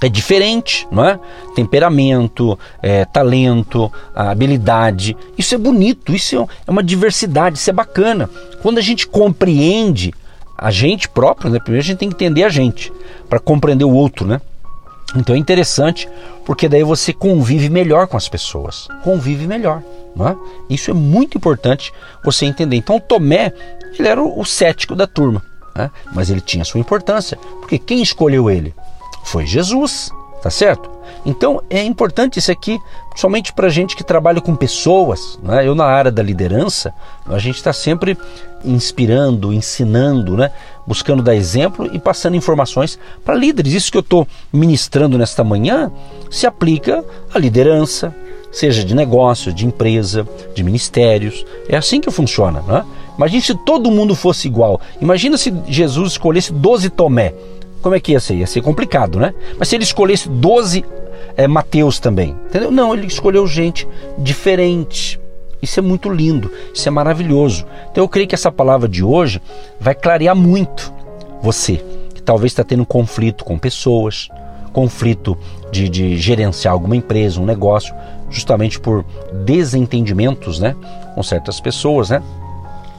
é 0.00 0.08
diferente, 0.08 0.86
não 0.90 1.04
é? 1.04 1.18
Temperamento, 1.54 2.58
é, 2.82 3.04
talento, 3.04 3.92
habilidade. 4.14 5.16
Isso 5.38 5.54
é 5.54 5.58
bonito, 5.58 6.12
isso 6.12 6.48
é 6.66 6.70
uma 6.70 6.82
diversidade, 6.82 7.56
isso 7.56 7.70
é 7.70 7.72
bacana. 7.72 8.28
Quando 8.62 8.78
a 8.78 8.80
gente 8.80 9.06
compreende 9.06 10.12
a 10.58 10.70
gente 10.70 11.08
próprio, 11.08 11.50
né? 11.50 11.58
Primeiro 11.58 11.84
a 11.84 11.86
gente 11.86 11.98
tem 11.98 12.08
que 12.08 12.14
entender 12.14 12.44
a 12.44 12.48
gente 12.48 12.92
para 13.28 13.38
compreender 13.38 13.84
o 13.84 13.92
outro, 13.92 14.26
né? 14.26 14.40
Então 15.14 15.34
é 15.34 15.38
interessante 15.38 16.08
porque 16.44 16.68
daí 16.68 16.82
você 16.82 17.12
convive 17.12 17.68
melhor 17.68 18.06
com 18.06 18.16
as 18.16 18.28
pessoas, 18.28 18.88
convive 19.04 19.46
melhor, 19.46 19.82
é? 20.16 20.36
Isso 20.68 20.90
é 20.90 20.94
muito 20.94 21.36
importante 21.36 21.92
você 22.24 22.46
entender. 22.46 22.76
Então 22.76 22.98
Tomé 22.98 23.52
ele 23.98 24.08
era 24.08 24.22
o, 24.22 24.44
cético 24.44 24.94
da 24.94 25.06
turma, 25.06 25.42
né? 25.74 25.90
mas 26.14 26.30
ele 26.30 26.40
tinha 26.40 26.64
sua 26.64 26.80
importância 26.80 27.36
porque 27.60 27.78
quem 27.78 28.02
escolheu 28.02 28.50
ele? 28.50 28.74
foi 29.22 29.46
Jesus, 29.46 30.10
tá 30.42 30.50
certo? 30.50 30.90
Então 31.24 31.62
é 31.70 31.82
importante 31.82 32.38
isso 32.38 32.50
aqui, 32.50 32.78
somente 33.16 33.52
para 33.52 33.68
gente 33.68 33.96
que 33.96 34.04
trabalha 34.04 34.40
com 34.40 34.56
pessoas. 34.56 35.38
Né? 35.42 35.66
Eu, 35.66 35.74
na 35.74 35.84
área 35.84 36.10
da 36.10 36.22
liderança, 36.22 36.92
a 37.26 37.38
gente 37.38 37.56
está 37.56 37.72
sempre 37.72 38.16
inspirando, 38.64 39.52
ensinando, 39.52 40.36
né? 40.36 40.50
buscando 40.86 41.22
dar 41.22 41.34
exemplo 41.34 41.88
e 41.92 41.98
passando 41.98 42.36
informações 42.36 42.98
para 43.24 43.34
líderes. 43.34 43.72
Isso 43.72 43.90
que 43.90 43.98
eu 43.98 44.02
estou 44.02 44.26
ministrando 44.52 45.16
nesta 45.16 45.44
manhã 45.44 45.90
se 46.30 46.46
aplica 46.46 47.04
à 47.32 47.38
liderança, 47.38 48.14
seja 48.50 48.84
de 48.84 48.94
negócio, 48.94 49.52
de 49.52 49.66
empresa, 49.66 50.26
de 50.54 50.62
ministérios. 50.62 51.44
É 51.68 51.76
assim 51.76 52.00
que 52.00 52.10
funciona. 52.10 52.62
Né? 52.62 52.84
Imagina 53.16 53.42
se 53.42 53.54
todo 53.54 53.90
mundo 53.90 54.14
fosse 54.14 54.48
igual. 54.48 54.80
Imagina 55.00 55.36
se 55.36 55.54
Jesus 55.68 56.12
escolhesse 56.12 56.52
12 56.52 56.90
Tomé 56.90 57.34
como 57.82 57.94
é 57.94 58.00
que 58.00 58.12
ia 58.12 58.20
ser? 58.20 58.34
Ia 58.36 58.46
ser 58.46 58.62
complicado, 58.62 59.18
né? 59.18 59.34
Mas 59.58 59.68
se 59.68 59.74
ele 59.74 59.84
escolhesse 59.84 60.28
12 60.28 60.84
é, 61.36 61.46
Mateus 61.46 61.98
também, 61.98 62.36
entendeu? 62.46 62.70
Não, 62.70 62.94
ele 62.94 63.06
escolheu 63.06 63.46
gente 63.46 63.86
diferente. 64.18 65.20
Isso 65.60 65.78
é 65.78 65.82
muito 65.82 66.10
lindo, 66.10 66.50
isso 66.74 66.88
é 66.88 66.90
maravilhoso. 66.90 67.64
Então 67.90 68.02
eu 68.04 68.08
creio 68.08 68.26
que 68.26 68.34
essa 68.34 68.50
palavra 68.50 68.88
de 68.88 69.04
hoje 69.04 69.40
vai 69.80 69.94
clarear 69.94 70.34
muito 70.34 70.92
você, 71.40 71.84
que 72.14 72.22
talvez 72.22 72.52
está 72.52 72.64
tendo 72.64 72.84
conflito 72.84 73.44
com 73.44 73.58
pessoas, 73.58 74.28
conflito 74.72 75.36
de, 75.70 75.88
de 75.88 76.16
gerenciar 76.16 76.72
alguma 76.72 76.96
empresa, 76.96 77.40
um 77.40 77.44
negócio, 77.44 77.94
justamente 78.28 78.80
por 78.80 79.04
desentendimentos 79.44 80.58
né, 80.58 80.74
com 81.14 81.22
certas 81.22 81.60
pessoas. 81.60 82.10
Né? 82.10 82.22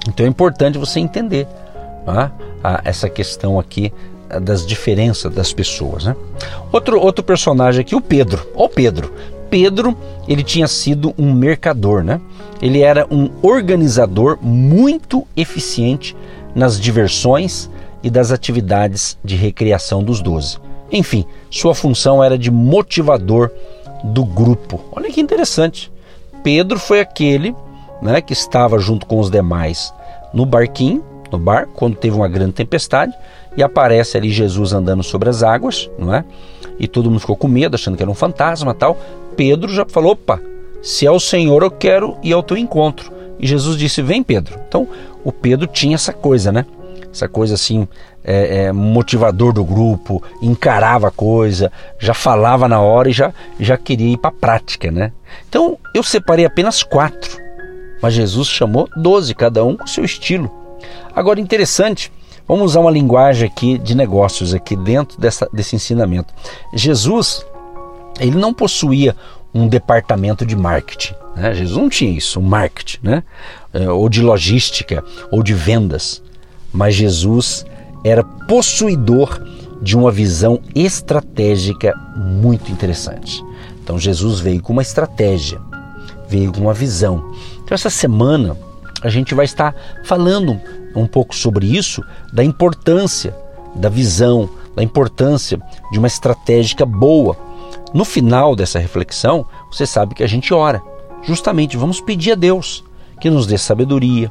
Então 0.07 0.25
é 0.25 0.29
importante 0.29 0.77
você 0.77 0.99
entender 0.99 1.47
tá? 2.05 2.31
essa 2.83 3.09
questão 3.09 3.59
aqui 3.59 3.91
das 4.39 4.65
diferenças 4.65 5.33
das 5.33 5.53
pessoas. 5.53 6.05
Né? 6.05 6.15
Outro, 6.71 6.99
outro 6.99 7.23
personagem 7.23 7.81
aqui, 7.81 7.95
o 7.95 8.01
Pedro. 8.01 8.45
Ó, 8.55 8.67
Pedro. 8.67 9.11
Pedro, 9.49 9.95
ele 10.27 10.43
tinha 10.43 10.67
sido 10.67 11.13
um 11.17 11.31
mercador, 11.31 12.03
né? 12.03 12.19
Ele 12.59 12.81
era 12.81 13.05
um 13.11 13.29
organizador 13.41 14.39
muito 14.41 15.27
eficiente 15.37 16.15
nas 16.55 16.79
diversões 16.79 17.69
e 18.01 18.09
das 18.09 18.31
atividades 18.31 19.17
de 19.23 19.35
recreação 19.35 20.03
dos 20.03 20.21
doze. 20.21 20.57
Enfim, 20.91 21.25
sua 21.49 21.75
função 21.75 22.23
era 22.23 22.37
de 22.37 22.49
motivador 22.49 23.51
do 24.03 24.25
grupo. 24.25 24.81
Olha 24.91 25.11
que 25.11 25.21
interessante. 25.21 25.91
Pedro 26.43 26.79
foi 26.79 26.99
aquele 26.99 27.55
né, 28.01 28.21
que 28.21 28.33
estava 28.33 28.77
junto 28.79 29.05
com 29.05 29.19
os 29.19 29.29
demais 29.29 29.93
no 30.33 30.45
barquinho, 30.45 31.03
no 31.33 31.39
bar, 31.39 31.67
quando 31.73 31.95
teve 31.95 32.15
uma 32.15 32.27
grande 32.27 32.53
tempestade, 32.53 33.13
e 33.57 33.63
aparece 33.63 34.17
ali 34.17 34.29
Jesus 34.29 34.73
andando 34.73 35.03
sobre 35.03 35.29
as 35.29 35.43
águas, 35.43 35.89
não 35.97 36.13
é? 36.13 36.23
E 36.79 36.87
todo 36.87 37.09
mundo 37.09 37.19
ficou 37.19 37.35
com 37.35 37.47
medo, 37.47 37.75
achando 37.75 37.95
que 37.97 38.03
era 38.03 38.11
um 38.11 38.15
fantasma 38.15 38.73
tal. 38.73 38.97
Pedro 39.35 39.71
já 39.71 39.85
falou: 39.85 40.13
opa, 40.13 40.39
se 40.81 41.05
é 41.05 41.11
o 41.11 41.19
Senhor, 41.19 41.61
eu 41.61 41.71
quero 41.71 42.17
ir 42.23 42.33
ao 42.33 42.43
teu 42.43 42.57
encontro. 42.57 43.11
E 43.39 43.45
Jesus 43.45 43.77
disse: 43.77 44.01
vem, 44.01 44.23
Pedro. 44.23 44.59
Então, 44.67 44.87
o 45.23 45.31
Pedro 45.31 45.67
tinha 45.67 45.95
essa 45.95 46.13
coisa, 46.13 46.51
né? 46.51 46.65
Essa 47.11 47.27
coisa 47.27 47.53
assim, 47.53 47.87
é, 48.23 48.65
é, 48.65 48.71
motivador 48.71 49.53
do 49.53 49.63
grupo, 49.63 50.23
encarava 50.41 51.09
a 51.09 51.11
coisa, 51.11 51.71
já 51.99 52.13
falava 52.13 52.67
na 52.67 52.81
hora 52.81 53.09
e 53.09 53.13
já, 53.13 53.31
já 53.59 53.77
queria 53.77 54.13
ir 54.13 54.17
para 54.17 54.29
a 54.31 54.33
prática, 54.33 54.89
né? 54.89 55.11
Então, 55.47 55.77
eu 55.93 56.01
separei 56.01 56.43
apenas 56.43 56.81
quatro, 56.81 57.37
mas 58.01 58.15
Jesus 58.15 58.47
chamou 58.47 58.89
doze, 58.97 59.35
cada 59.35 59.63
um 59.63 59.77
com 59.77 59.85
seu 59.85 60.03
estilo. 60.03 60.62
Agora, 61.15 61.39
interessante 61.39 62.11
Vamos 62.47 62.71
usar 62.71 62.81
uma 62.81 62.91
linguagem 62.91 63.47
aqui 63.47 63.77
de 63.77 63.95
negócios 63.95 64.53
aqui 64.53 64.75
dentro 64.75 65.19
dessa, 65.19 65.47
desse 65.53 65.75
ensinamento. 65.75 66.33
Jesus, 66.73 67.45
ele 68.19 68.35
não 68.35 68.53
possuía 68.53 69.15
um 69.53 69.67
departamento 69.67 70.45
de 70.45 70.55
marketing. 70.55 71.13
Né? 71.35 71.53
Jesus 71.53 71.77
não 71.77 71.89
tinha 71.89 72.11
isso, 72.11 72.39
um 72.39 72.43
marketing, 72.43 72.97
né? 73.01 73.23
É, 73.71 73.89
ou 73.89 74.09
de 74.09 74.21
logística, 74.21 75.03
ou 75.31 75.41
de 75.41 75.53
vendas. 75.53 76.21
Mas 76.71 76.95
Jesus 76.95 77.65
era 78.03 78.23
possuidor 78.23 79.41
de 79.81 79.95
uma 79.95 80.11
visão 80.11 80.59
estratégica 80.75 81.95
muito 82.15 82.71
interessante. 82.71 83.41
Então 83.81 83.97
Jesus 83.97 84.39
veio 84.39 84.61
com 84.61 84.73
uma 84.73 84.81
estratégia, 84.81 85.61
veio 86.27 86.51
com 86.51 86.61
uma 86.61 86.73
visão. 86.73 87.33
Então 87.63 87.73
essa 87.73 87.89
semana 87.89 88.57
a 89.03 89.09
gente 89.09 89.35
vai 89.35 89.45
estar 89.45 89.75
falando 90.03 90.59
um 90.95 91.05
pouco 91.05 91.35
sobre 91.35 91.65
isso, 91.65 92.03
da 92.31 92.43
importância 92.43 93.35
da 93.75 93.89
visão, 93.89 94.49
da 94.75 94.83
importância 94.83 95.59
de 95.91 95.97
uma 95.97 96.07
estratégia 96.07 96.85
boa. 96.85 97.35
No 97.93 98.05
final 98.05 98.55
dessa 98.55 98.79
reflexão, 98.79 99.45
você 99.71 99.85
sabe 99.85 100.15
que 100.15 100.23
a 100.23 100.27
gente 100.27 100.53
ora. 100.53 100.81
Justamente 101.23 101.77
vamos 101.77 102.01
pedir 102.01 102.33
a 102.33 102.35
Deus 102.35 102.83
que 103.19 103.29
nos 103.29 103.47
dê 103.47 103.57
sabedoria, 103.57 104.29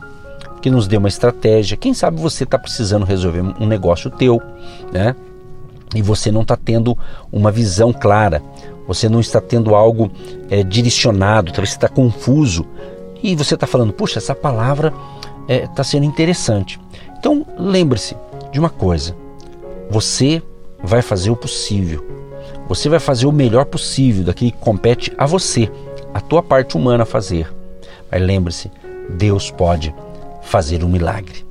que 0.60 0.70
nos 0.70 0.86
dê 0.86 0.96
uma 0.96 1.08
estratégia. 1.08 1.76
Quem 1.76 1.94
sabe 1.94 2.20
você 2.20 2.44
está 2.44 2.58
precisando 2.58 3.04
resolver 3.04 3.40
um 3.60 3.66
negócio 3.66 4.10
teu, 4.10 4.40
né? 4.92 5.14
E 5.94 6.02
você 6.02 6.30
não 6.30 6.42
está 6.42 6.56
tendo 6.56 6.96
uma 7.30 7.50
visão 7.50 7.92
clara, 7.92 8.42
você 8.86 9.08
não 9.08 9.20
está 9.20 9.40
tendo 9.40 9.74
algo 9.74 10.10
é, 10.50 10.62
direcionado, 10.62 11.52
talvez 11.52 11.70
você 11.70 11.76
está 11.76 11.88
confuso 11.88 12.66
e 13.22 13.36
você 13.36 13.54
está 13.54 13.66
falando, 13.66 13.92
puxa, 13.92 14.18
essa 14.18 14.34
palavra 14.34 14.92
está 15.42 15.54
é, 15.54 15.66
tá 15.66 15.84
sendo 15.84 16.04
interessante. 16.04 16.80
Então 17.18 17.46
lembre-se 17.56 18.16
de 18.50 18.58
uma 18.58 18.70
coisa: 18.70 19.16
você 19.90 20.42
vai 20.82 21.02
fazer 21.02 21.30
o 21.30 21.36
possível, 21.36 22.04
você 22.68 22.88
vai 22.88 22.98
fazer 22.98 23.26
o 23.26 23.32
melhor 23.32 23.64
possível 23.64 24.24
daquilo 24.24 24.52
que 24.52 24.58
compete 24.58 25.12
a 25.16 25.26
você, 25.26 25.70
a 26.12 26.20
tua 26.20 26.42
parte 26.42 26.76
humana 26.76 27.04
fazer. 27.04 27.52
Mas 28.10 28.20
lembre-se, 28.20 28.70
Deus 29.10 29.50
pode 29.50 29.94
fazer 30.42 30.84
um 30.84 30.88
milagre. 30.88 31.46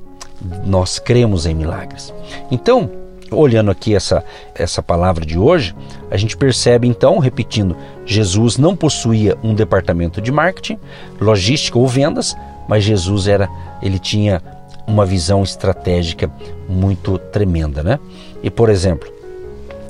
Nós 0.64 0.98
cremos 0.98 1.46
em 1.46 1.54
milagres. 1.54 2.12
Então, 2.50 3.01
olhando 3.32 3.70
aqui 3.70 3.94
essa, 3.94 4.24
essa 4.54 4.82
palavra 4.82 5.24
de 5.24 5.38
hoje, 5.38 5.74
a 6.10 6.16
gente 6.16 6.36
percebe 6.36 6.86
então, 6.86 7.18
repetindo, 7.18 7.76
Jesus 8.04 8.58
não 8.58 8.76
possuía 8.76 9.36
um 9.42 9.54
departamento 9.54 10.20
de 10.20 10.30
marketing, 10.30 10.78
logística 11.20 11.78
ou 11.78 11.86
vendas, 11.86 12.36
mas 12.68 12.84
Jesus 12.84 13.26
era, 13.26 13.48
ele 13.82 13.98
tinha 13.98 14.42
uma 14.86 15.06
visão 15.06 15.42
estratégica 15.42 16.30
muito 16.68 17.18
tremenda, 17.18 17.82
né? 17.82 17.98
E 18.42 18.50
por 18.50 18.68
exemplo, 18.68 19.08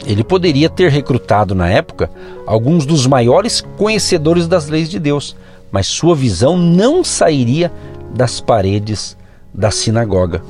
ele 0.05 0.25
poderia 0.25 0.69
ter 0.69 0.91
recrutado 0.91 1.55
na 1.55 1.69
época 1.69 2.11
alguns 2.47 2.85
dos 2.85 3.07
maiores 3.07 3.61
conhecedores 3.77 4.47
das 4.47 4.69
leis 4.69 4.91
de 4.91 4.99
Deus, 4.99 5.37
mas 5.71 5.87
sua 5.87 6.15
visão 6.15 6.57
não 6.57 7.03
sairia 7.03 7.73
das 8.15 8.41
paredes 8.41 9.17
da 9.55 9.71
sinagoga. 9.71 10.43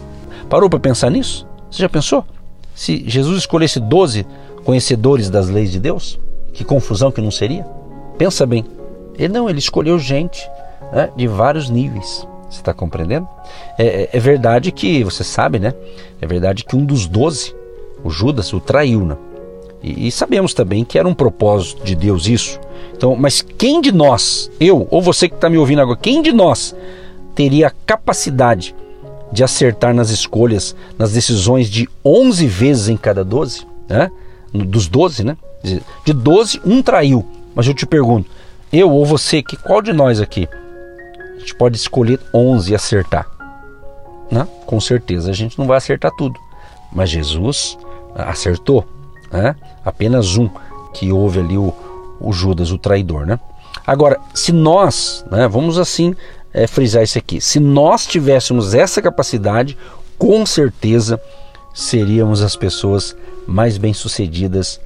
Parou 0.49 0.69
para 0.69 0.81
pensar 0.81 1.11
nisso? 1.11 1.47
Você 1.71 1.83
já 1.83 1.89
pensou? 1.89 2.25
Se 2.75 3.05
Jesus 3.07 3.39
escolhesse 3.39 3.79
12 3.81 4.27
conhecedores 4.65 5.29
das 5.29 5.49
leis 5.49 5.71
de 5.71 5.81
Deus, 5.81 6.19
que 6.53 6.65
confusão 6.65 7.11
que 7.11 7.21
não 7.21 7.31
seria? 7.31 7.67
Pensa 8.19 8.47
bem. 8.47 8.65
Ele 9.19 9.33
não, 9.33 9.49
ele 9.49 9.59
escolheu 9.59 9.99
gente 9.99 10.49
né, 10.93 11.11
de 11.17 11.27
vários 11.27 11.69
níveis. 11.69 12.27
Você 12.49 12.61
está 12.61 12.75
compreendendo? 12.75 13.27
É, 13.79 13.85
é, 13.85 14.11
é, 14.13 14.21
verdade 14.21 14.71
que, 14.71 15.03
você 15.03 15.25
sabe, 15.25 15.59
né? 15.59 15.75
É 16.21 16.27
verdade 16.27 16.65
que 16.65 16.77
um 16.77 16.85
dos 16.85 17.07
doze, 17.07 17.55
o 18.05 18.11
Judas, 18.11 18.53
o 18.53 18.61
traiu, 18.61 19.05
né? 19.07 19.17
E, 19.83 20.09
e 20.09 20.13
sabemos 20.13 20.53
também 20.53 20.85
que 20.85 20.99
era 20.99 21.09
um 21.09 21.15
propósito 21.15 21.83
de 21.85 21.95
Deus 21.95 22.27
isso. 22.27 22.61
Então, 22.95 23.17
mas 23.17 23.41
quem 23.41 23.81
de 23.81 23.91
nós, 23.91 24.51
eu 24.61 24.87
ou 24.91 25.01
você 25.01 25.29
que 25.29 25.35
está 25.35 25.49
me 25.49 25.57
ouvindo 25.57 25.81
agora, 25.81 25.99
quem 26.01 26.21
de 26.21 26.31
nós 26.31 26.75
teria 27.35 27.69
a 27.69 27.73
capacidade 27.87 28.75
de 29.33 29.43
acertar 29.43 29.95
nas 29.95 30.11
escolhas, 30.11 30.77
nas 30.99 31.13
decisões 31.13 31.69
de 31.69 31.89
11 32.05 32.47
vezes 32.47 32.89
em 32.89 32.97
cada 32.97 33.25
12, 33.25 33.67
né? 33.89 34.11
dos 34.53 34.87
12, 34.87 35.25
né? 35.25 35.37
De 36.05 36.13
12, 36.13 36.61
um 36.65 36.83
traiu. 36.83 37.27
Mas 37.55 37.67
eu 37.67 37.75
te 37.75 37.87
pergunto, 37.87 38.31
eu 38.73 38.91
ou 38.91 39.07
você, 39.07 39.43
que 39.43 39.57
qual 39.57 39.81
de 39.81 39.93
nós 39.93 40.21
aqui 40.21 40.49
a 41.37 41.39
gente 41.39 41.55
pode 41.55 41.77
escolher 41.77 42.21
11 42.35 42.73
e 42.73 42.75
acertar? 42.75 43.27
Né? 44.31 44.47
Com 44.67 44.81
certeza 44.81 45.31
a 45.31 45.35
gente 45.35 45.59
não 45.59 45.67
vai 45.67 45.79
acertar 45.79 46.13
tudo. 46.17 46.39
Mas 46.93 47.09
Jesus 47.09 47.79
acertou, 48.15 48.87
né? 49.31 49.57
Apenas 49.85 50.37
um 50.37 50.49
que 50.93 51.11
houve 51.11 51.41
ali 51.41 51.57
o, 51.57 51.73
o 52.21 52.33
Judas, 52.33 52.71
o 52.71 52.79
traidor, 52.79 53.27
né? 53.27 53.41
Agora, 53.87 54.21
se 54.35 54.53
nós, 54.53 55.25
né, 55.31 55.49
vamos 55.49 55.79
assim 55.79 56.15
é, 56.53 56.67
frisar 56.67 57.03
isso 57.03 57.19
aqui. 57.19 57.41
Se 57.41 57.59
nós 57.59 58.07
tivéssemos 58.07 58.75
essa 58.75 59.01
capacidade, 59.01 59.77
com 60.19 60.45
certeza 60.45 61.21
seríamos 61.75 62.43
as 62.43 62.55
pessoas 62.55 63.17
mais 63.47 63.79
bem-sucedidas 63.79 64.81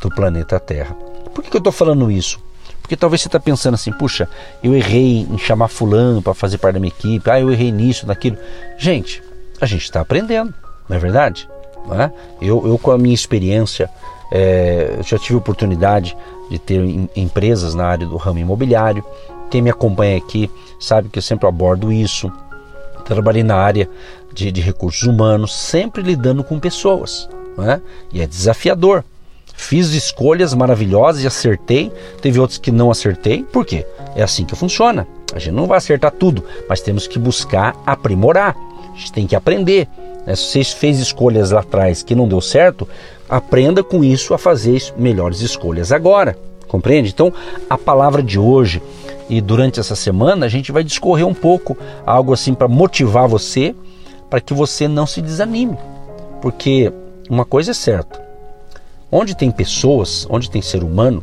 do 0.00 0.10
planeta 0.10 0.58
Terra. 0.58 0.94
Por 1.34 1.42
que, 1.42 1.50
que 1.50 1.56
eu 1.56 1.58
estou 1.58 1.72
falando 1.72 2.10
isso? 2.10 2.38
Porque 2.82 2.96
talvez 2.96 3.22
você 3.22 3.28
está 3.28 3.40
pensando 3.40 3.74
assim, 3.74 3.90
puxa, 3.92 4.28
eu 4.62 4.74
errei 4.74 5.20
em 5.20 5.38
chamar 5.38 5.68
fulano 5.68 6.20
para 6.20 6.34
fazer 6.34 6.58
parte 6.58 6.74
da 6.74 6.80
minha 6.80 6.92
equipe, 6.92 7.30
ah, 7.30 7.40
eu 7.40 7.50
errei 7.50 7.72
nisso, 7.72 8.06
naquilo. 8.06 8.36
Gente, 8.76 9.22
a 9.58 9.64
gente 9.64 9.84
está 9.84 10.00
aprendendo, 10.00 10.52
não 10.86 10.96
é 10.96 11.00
verdade? 11.00 11.48
Não 11.86 12.00
é? 12.00 12.12
Eu, 12.42 12.66
eu, 12.66 12.78
com 12.78 12.90
a 12.90 12.98
minha 12.98 13.14
experiência, 13.14 13.88
é, 14.30 14.96
eu 14.98 15.02
já 15.02 15.18
tive 15.18 15.36
oportunidade 15.36 16.14
de 16.50 16.58
ter 16.58 16.80
em, 16.80 17.08
empresas 17.16 17.74
na 17.74 17.86
área 17.86 18.06
do 18.06 18.16
ramo 18.16 18.38
imobiliário. 18.38 19.02
Quem 19.54 19.62
me 19.62 19.70
acompanha 19.70 20.16
aqui 20.16 20.50
sabe 20.80 21.08
que 21.08 21.16
eu 21.16 21.22
sempre 21.22 21.46
abordo 21.46 21.92
isso. 21.92 22.28
Trabalhei 23.04 23.44
na 23.44 23.54
área 23.54 23.88
de, 24.32 24.50
de 24.50 24.60
recursos 24.60 25.04
humanos, 25.04 25.54
sempre 25.54 26.02
lidando 26.02 26.42
com 26.42 26.58
pessoas, 26.58 27.28
né? 27.56 27.80
e 28.12 28.20
é 28.20 28.26
desafiador. 28.26 29.04
Fiz 29.54 29.94
escolhas 29.94 30.52
maravilhosas 30.54 31.22
e 31.22 31.28
acertei, 31.28 31.92
teve 32.20 32.40
outros 32.40 32.58
que 32.58 32.72
não 32.72 32.90
acertei, 32.90 33.44
por 33.44 33.64
quê? 33.64 33.86
É 34.16 34.24
assim 34.24 34.44
que 34.44 34.56
funciona. 34.56 35.06
A 35.32 35.38
gente 35.38 35.54
não 35.54 35.68
vai 35.68 35.78
acertar 35.78 36.10
tudo, 36.10 36.42
mas 36.68 36.80
temos 36.80 37.06
que 37.06 37.16
buscar 37.16 37.76
aprimorar. 37.86 38.56
A 38.92 38.98
gente 38.98 39.12
tem 39.12 39.24
que 39.24 39.36
aprender. 39.36 39.86
Né? 40.26 40.34
Se 40.34 40.64
você 40.64 40.64
fez 40.64 40.98
escolhas 40.98 41.52
lá 41.52 41.60
atrás 41.60 42.02
que 42.02 42.16
não 42.16 42.26
deu 42.26 42.40
certo, 42.40 42.88
aprenda 43.28 43.84
com 43.84 44.02
isso 44.02 44.34
a 44.34 44.38
fazer 44.38 44.82
melhores 44.98 45.42
escolhas 45.42 45.92
agora. 45.92 46.36
Compreende? 46.66 47.10
Então, 47.10 47.32
a 47.70 47.78
palavra 47.78 48.20
de 48.20 48.36
hoje 48.36 48.82
e 49.34 49.40
durante 49.40 49.80
essa 49.80 49.96
semana 49.96 50.46
a 50.46 50.48
gente 50.48 50.70
vai 50.70 50.84
discorrer 50.84 51.26
um 51.26 51.34
pouco 51.34 51.76
algo 52.06 52.32
assim 52.32 52.54
para 52.54 52.68
motivar 52.68 53.26
você, 53.26 53.74
para 54.30 54.40
que 54.40 54.54
você 54.54 54.86
não 54.86 55.06
se 55.06 55.20
desanime. 55.20 55.76
Porque 56.40 56.92
uma 57.28 57.44
coisa 57.44 57.72
é 57.72 57.74
certa: 57.74 58.22
onde 59.10 59.36
tem 59.36 59.50
pessoas, 59.50 60.24
onde 60.30 60.48
tem 60.48 60.62
ser 60.62 60.84
humano, 60.84 61.22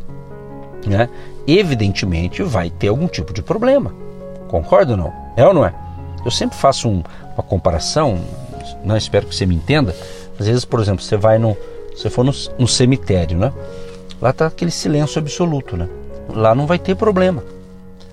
né, 0.85 1.07
evidentemente 1.47 2.43
vai 2.43 2.69
ter 2.69 2.89
algum 2.89 3.07
tipo 3.07 3.33
de 3.33 3.41
problema. 3.41 3.93
Concorda 4.49 4.91
ou 4.91 4.97
não? 4.97 5.13
É 5.37 5.47
ou 5.47 5.53
não 5.53 5.65
é? 5.65 5.73
Eu 6.25 6.31
sempre 6.31 6.57
faço 6.57 6.89
um, 6.89 7.01
uma 7.33 7.43
comparação, 7.43 8.19
não 8.83 8.97
espero 8.97 9.25
que 9.25 9.33
você 9.33 9.45
me 9.45 9.55
entenda. 9.55 9.95
Às 10.37 10.47
vezes, 10.47 10.65
por 10.65 10.81
exemplo, 10.81 11.01
você 11.01 11.15
vai 11.15 11.39
no, 11.39 11.55
você 11.95 12.09
for 12.09 12.25
no, 12.25 12.33
no 12.59 12.67
cemitério, 12.67 13.37
né? 13.37 13.53
Lá 14.21 14.31
está 14.31 14.47
aquele 14.47 14.69
silêncio 14.69 15.17
absoluto, 15.17 15.77
né? 15.77 15.87
Lá 16.35 16.53
não 16.53 16.67
vai 16.67 16.77
ter 16.77 16.95
problema. 16.95 17.41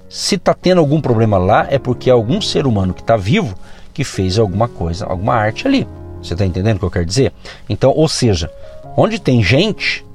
Se 0.08 0.36
está 0.36 0.54
tendo 0.54 0.78
algum 0.78 1.00
problema 1.00 1.36
lá, 1.36 1.66
é 1.70 1.78
porque 1.78 2.08
é 2.08 2.12
algum 2.12 2.40
ser 2.40 2.66
humano 2.66 2.94
que 2.94 3.02
está 3.02 3.16
vivo 3.16 3.54
que 3.92 4.04
fez 4.04 4.38
alguma 4.38 4.68
coisa, 4.68 5.04
alguma 5.06 5.34
arte 5.34 5.66
ali. 5.66 5.86
Você 6.22 6.32
está 6.34 6.46
entendendo 6.46 6.76
o 6.76 6.78
que 6.78 6.84
eu 6.86 6.90
quero 6.90 7.04
dizer? 7.04 7.32
Então, 7.68 7.92
ou 7.94 8.08
seja, 8.08 8.50
onde 8.96 9.18
tem 9.18 9.42
gente, 9.42 10.06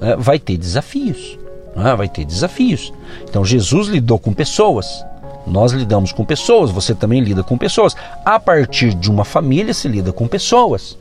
né, 0.00 0.16
vai 0.18 0.38
ter 0.38 0.56
desafios. 0.56 1.38
Né, 1.74 1.94
vai 1.94 2.08
ter 2.08 2.24
desafios. 2.24 2.92
Então, 3.28 3.44
Jesus 3.44 3.88
lidou 3.88 4.18
com 4.18 4.32
pessoas. 4.32 5.04
Nós 5.46 5.72
lidamos 5.72 6.12
com 6.12 6.24
pessoas, 6.24 6.70
você 6.70 6.94
também 6.94 7.20
lida 7.20 7.42
com 7.42 7.56
pessoas. 7.56 7.94
A 8.24 8.40
partir 8.40 8.94
de 8.94 9.10
uma 9.10 9.24
família 9.24 9.72
se 9.72 9.86
lida 9.86 10.12
com 10.12 10.26
pessoas. 10.26 10.98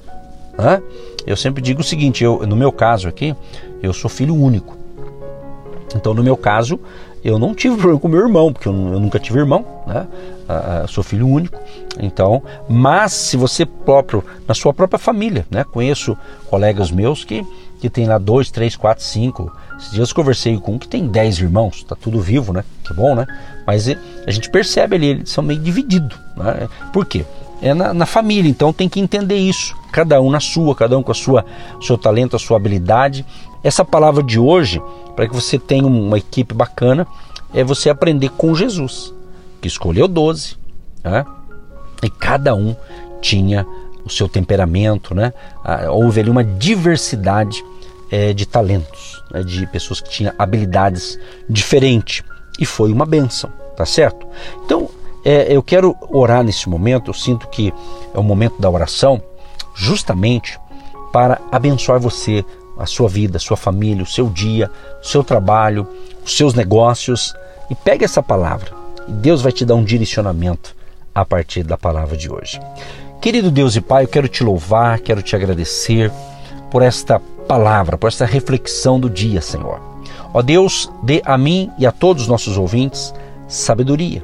Né? 0.58 0.82
Eu 1.26 1.36
sempre 1.36 1.64
digo 1.64 1.82
o 1.82 1.84
seguinte: 1.84 2.24
eu, 2.24 2.46
no 2.46 2.56
meu 2.56 2.72
caso 2.72 3.08
aqui, 3.08 3.36
eu 3.82 3.92
sou 3.94 4.10
filho 4.10 4.36
único. 4.36 4.78
Então, 5.96 6.14
no 6.14 6.24
meu 6.24 6.38
caso, 6.38 6.80
eu 7.26 7.40
não 7.40 7.56
tive 7.56 7.76
problema 7.76 8.00
com 8.00 8.08
meu 8.08 8.20
irmão, 8.20 8.54
porque 8.54 8.68
eu, 8.68 8.72
eu 8.72 9.00
nunca 9.00 9.18
tive 9.18 9.40
irmão, 9.40 9.66
né? 9.88 10.06
Uh, 10.48 10.88
sou 10.88 11.04
filho 11.04 11.28
único. 11.28 11.60
Então, 12.00 12.44
mas 12.70 13.14
se 13.14 13.36
você 13.36 13.66
próprio, 13.66 14.24
na 14.48 14.54
sua 14.54 14.72
própria 14.72 15.00
família, 15.00 15.44
né? 15.50 15.64
Conheço 15.64 16.16
colegas 16.52 16.92
meus 16.92 17.26
que, 17.26 17.44
que 17.80 17.90
tem 17.90 18.06
lá 18.06 18.20
dois, 18.20 18.52
três, 18.52 18.76
quatro, 18.76 19.04
cinco. 19.04 19.52
Esses 19.76 19.92
dias 19.92 20.10
eu 20.10 20.16
conversei 20.16 20.56
com 20.60 20.74
um 20.74 20.78
que 20.78 20.88
tem 20.88 21.08
dez 21.08 21.40
irmãos, 21.40 21.84
tá 21.84 21.96
tudo 22.00 22.22
vivo, 22.22 22.54
né? 22.54 22.64
Que 22.86 22.94
bom, 22.94 23.16
né? 23.16 23.26
Mas 23.66 23.88
a 23.90 24.32
gente 24.32 24.52
percebe 24.52 24.96
ali, 24.96 25.08
eles 25.08 25.30
são 25.32 25.44
meio 25.44 25.60
divididos. 25.60 26.16
Né? 26.38 26.70
Por 26.94 27.08
quê? 27.08 27.26
É 27.60 27.74
na, 27.74 27.92
na, 27.92 28.06
família, 28.06 28.50
então 28.50 28.72
tem 28.72 28.88
que 28.88 29.00
entender 29.00 29.38
isso. 29.38 29.76
Cada 29.92 30.22
um 30.22 30.30
na 30.30 30.40
sua, 30.40 30.76
cada 30.76 30.96
um 30.96 31.02
com 31.02 31.12
a 31.12 31.16
sua 31.16 31.44
seu 31.82 31.98
talento, 31.98 32.36
a 32.36 32.40
sua 32.40 32.58
habilidade. 32.58 33.26
Essa 33.66 33.84
palavra 33.84 34.22
de 34.22 34.40
hoje 34.40 34.80
para 35.16 35.28
que 35.28 35.34
você 35.34 35.58
tenha 35.58 35.88
uma 35.88 36.18
equipe 36.18 36.54
bacana, 36.54 37.08
é 37.54 37.64
você 37.64 37.90
aprender 37.90 38.30
com 38.30 38.54
Jesus, 38.54 39.14
que 39.62 39.68
escolheu 39.68 40.08
12, 40.08 40.58
né? 41.04 41.26
e 42.04 42.10
cada 42.10 42.54
um 42.54 42.76
tinha 43.22 43.66
o 44.04 44.10
seu 44.10 44.28
temperamento, 44.28 45.16
né? 45.16 45.34
Ah, 45.64 45.90
houve 45.90 46.20
ali 46.20 46.30
uma 46.30 46.44
diversidade 46.44 47.64
é, 48.12 48.34
de 48.34 48.46
talentos, 48.46 49.24
né, 49.32 49.42
de 49.42 49.66
pessoas 49.68 50.00
que 50.00 50.10
tinham 50.10 50.34
habilidades 50.38 51.18
diferentes. 51.50 52.24
E 52.60 52.66
foi 52.66 52.92
uma 52.92 53.06
benção, 53.06 53.52
tá 53.76 53.86
certo? 53.86 54.28
Então, 54.64 54.90
é, 55.24 55.52
eu 55.52 55.64
quero 55.64 55.96
orar 56.12 56.44
nesse 56.44 56.70
momento, 56.70 57.10
eu 57.10 57.16
sinto 57.16 57.48
que 57.48 57.74
é 58.14 58.20
o 58.20 58.24
momento 58.24 58.62
da 58.62 58.70
oração, 58.70 59.20
justamente 59.74 60.60
para 61.12 61.42
abençoar 61.52 62.00
você, 62.00 62.46
a 62.78 62.86
sua 62.86 63.08
vida, 63.08 63.38
a 63.38 63.40
sua 63.40 63.58
família, 63.58 64.04
o 64.04 64.08
seu 64.08 64.30
dia, 64.30 64.70
o 65.02 65.06
seu 65.06 65.24
trabalho, 65.24 65.88
os 66.24 66.36
seus 66.36 66.54
negócios. 66.54 67.34
E 67.70 67.76
pegue 67.76 68.06
essa 68.06 68.22
palavra 68.22 68.86
e 69.08 69.12
Deus 69.12 69.42
vai 69.42 69.52
te 69.52 69.66
dar 69.66 69.76
um 69.76 69.84
direcionamento 69.84 70.76
a 71.14 71.24
partir 71.24 71.64
da 71.64 71.78
palavra 71.78 72.18
de 72.18 72.32
hoje. 72.32 72.60
Querido 73.22 73.50
Deus 73.50 73.76
e 73.76 73.82
Pai, 73.82 74.04
eu 74.04 74.08
quero 74.08 74.28
te 74.28 74.44
louvar, 74.44 75.00
quero 75.00 75.22
te 75.22 75.36
agradecer 75.36 76.12
por 76.70 76.82
esta 76.82 77.20
palavra, 77.48 77.98
por 77.98 78.08
esta 78.08 78.26
reflexão 78.26 79.00
do 79.00 79.10
dia, 79.10 79.42
Senhor. 79.42 79.80
Ó 80.34 80.42
Deus, 80.42 80.92
dê 81.04 81.22
a 81.26 81.38
mim 81.38 81.72
e 81.78 81.86
a 81.86 81.92
todos 81.92 82.24
os 82.24 82.28
nossos 82.28 82.58
ouvintes 82.58 83.14
sabedoria, 83.48 84.24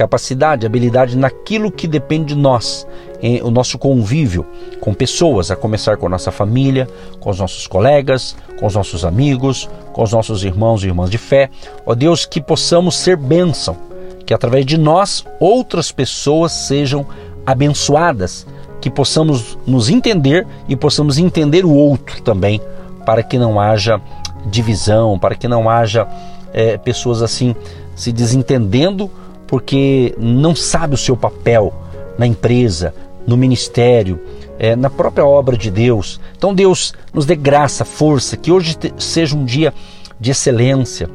capacidade, 0.00 0.64
habilidade 0.64 1.14
naquilo 1.14 1.70
que 1.70 1.86
depende 1.86 2.34
de 2.34 2.40
nós, 2.40 2.86
em 3.20 3.42
o 3.42 3.50
nosso 3.50 3.76
convívio 3.76 4.46
com 4.80 4.94
pessoas, 4.94 5.50
a 5.50 5.56
começar 5.56 5.98
com 5.98 6.06
a 6.06 6.08
nossa 6.08 6.30
família, 6.30 6.88
com 7.20 7.28
os 7.28 7.38
nossos 7.38 7.66
colegas, 7.66 8.34
com 8.58 8.64
os 8.64 8.74
nossos 8.74 9.04
amigos, 9.04 9.68
com 9.92 10.02
os 10.02 10.10
nossos 10.10 10.42
irmãos 10.42 10.82
e 10.82 10.86
irmãs 10.86 11.10
de 11.10 11.18
fé. 11.18 11.50
Ó 11.84 11.94
Deus, 11.94 12.24
que 12.24 12.40
possamos 12.40 12.96
ser 12.96 13.14
bênção, 13.14 13.76
que 14.24 14.32
através 14.32 14.64
de 14.64 14.78
nós 14.78 15.22
outras 15.38 15.92
pessoas 15.92 16.52
sejam 16.52 17.06
abençoadas, 17.44 18.46
que 18.80 18.88
possamos 18.88 19.58
nos 19.66 19.90
entender 19.90 20.46
e 20.66 20.76
possamos 20.76 21.18
entender 21.18 21.66
o 21.66 21.74
outro 21.74 22.22
também, 22.22 22.58
para 23.04 23.22
que 23.22 23.38
não 23.38 23.60
haja 23.60 24.00
divisão, 24.46 25.18
para 25.18 25.34
que 25.34 25.46
não 25.46 25.68
haja 25.68 26.08
é, 26.54 26.78
pessoas 26.78 27.20
assim 27.20 27.54
se 27.94 28.10
desentendendo 28.10 29.10
porque 29.50 30.14
não 30.16 30.54
sabe 30.54 30.94
o 30.94 30.96
seu 30.96 31.16
papel 31.16 31.74
na 32.16 32.24
empresa, 32.24 32.94
no 33.26 33.36
ministério, 33.36 34.20
é, 34.60 34.76
na 34.76 34.88
própria 34.88 35.26
obra 35.26 35.56
de 35.56 35.72
Deus. 35.72 36.20
Então 36.38 36.54
Deus 36.54 36.94
nos 37.12 37.26
dê 37.26 37.34
graça, 37.34 37.84
força, 37.84 38.36
que 38.36 38.52
hoje 38.52 38.78
seja 38.96 39.36
um 39.36 39.44
dia 39.44 39.74
de 40.20 40.30
excelência, 40.30 41.10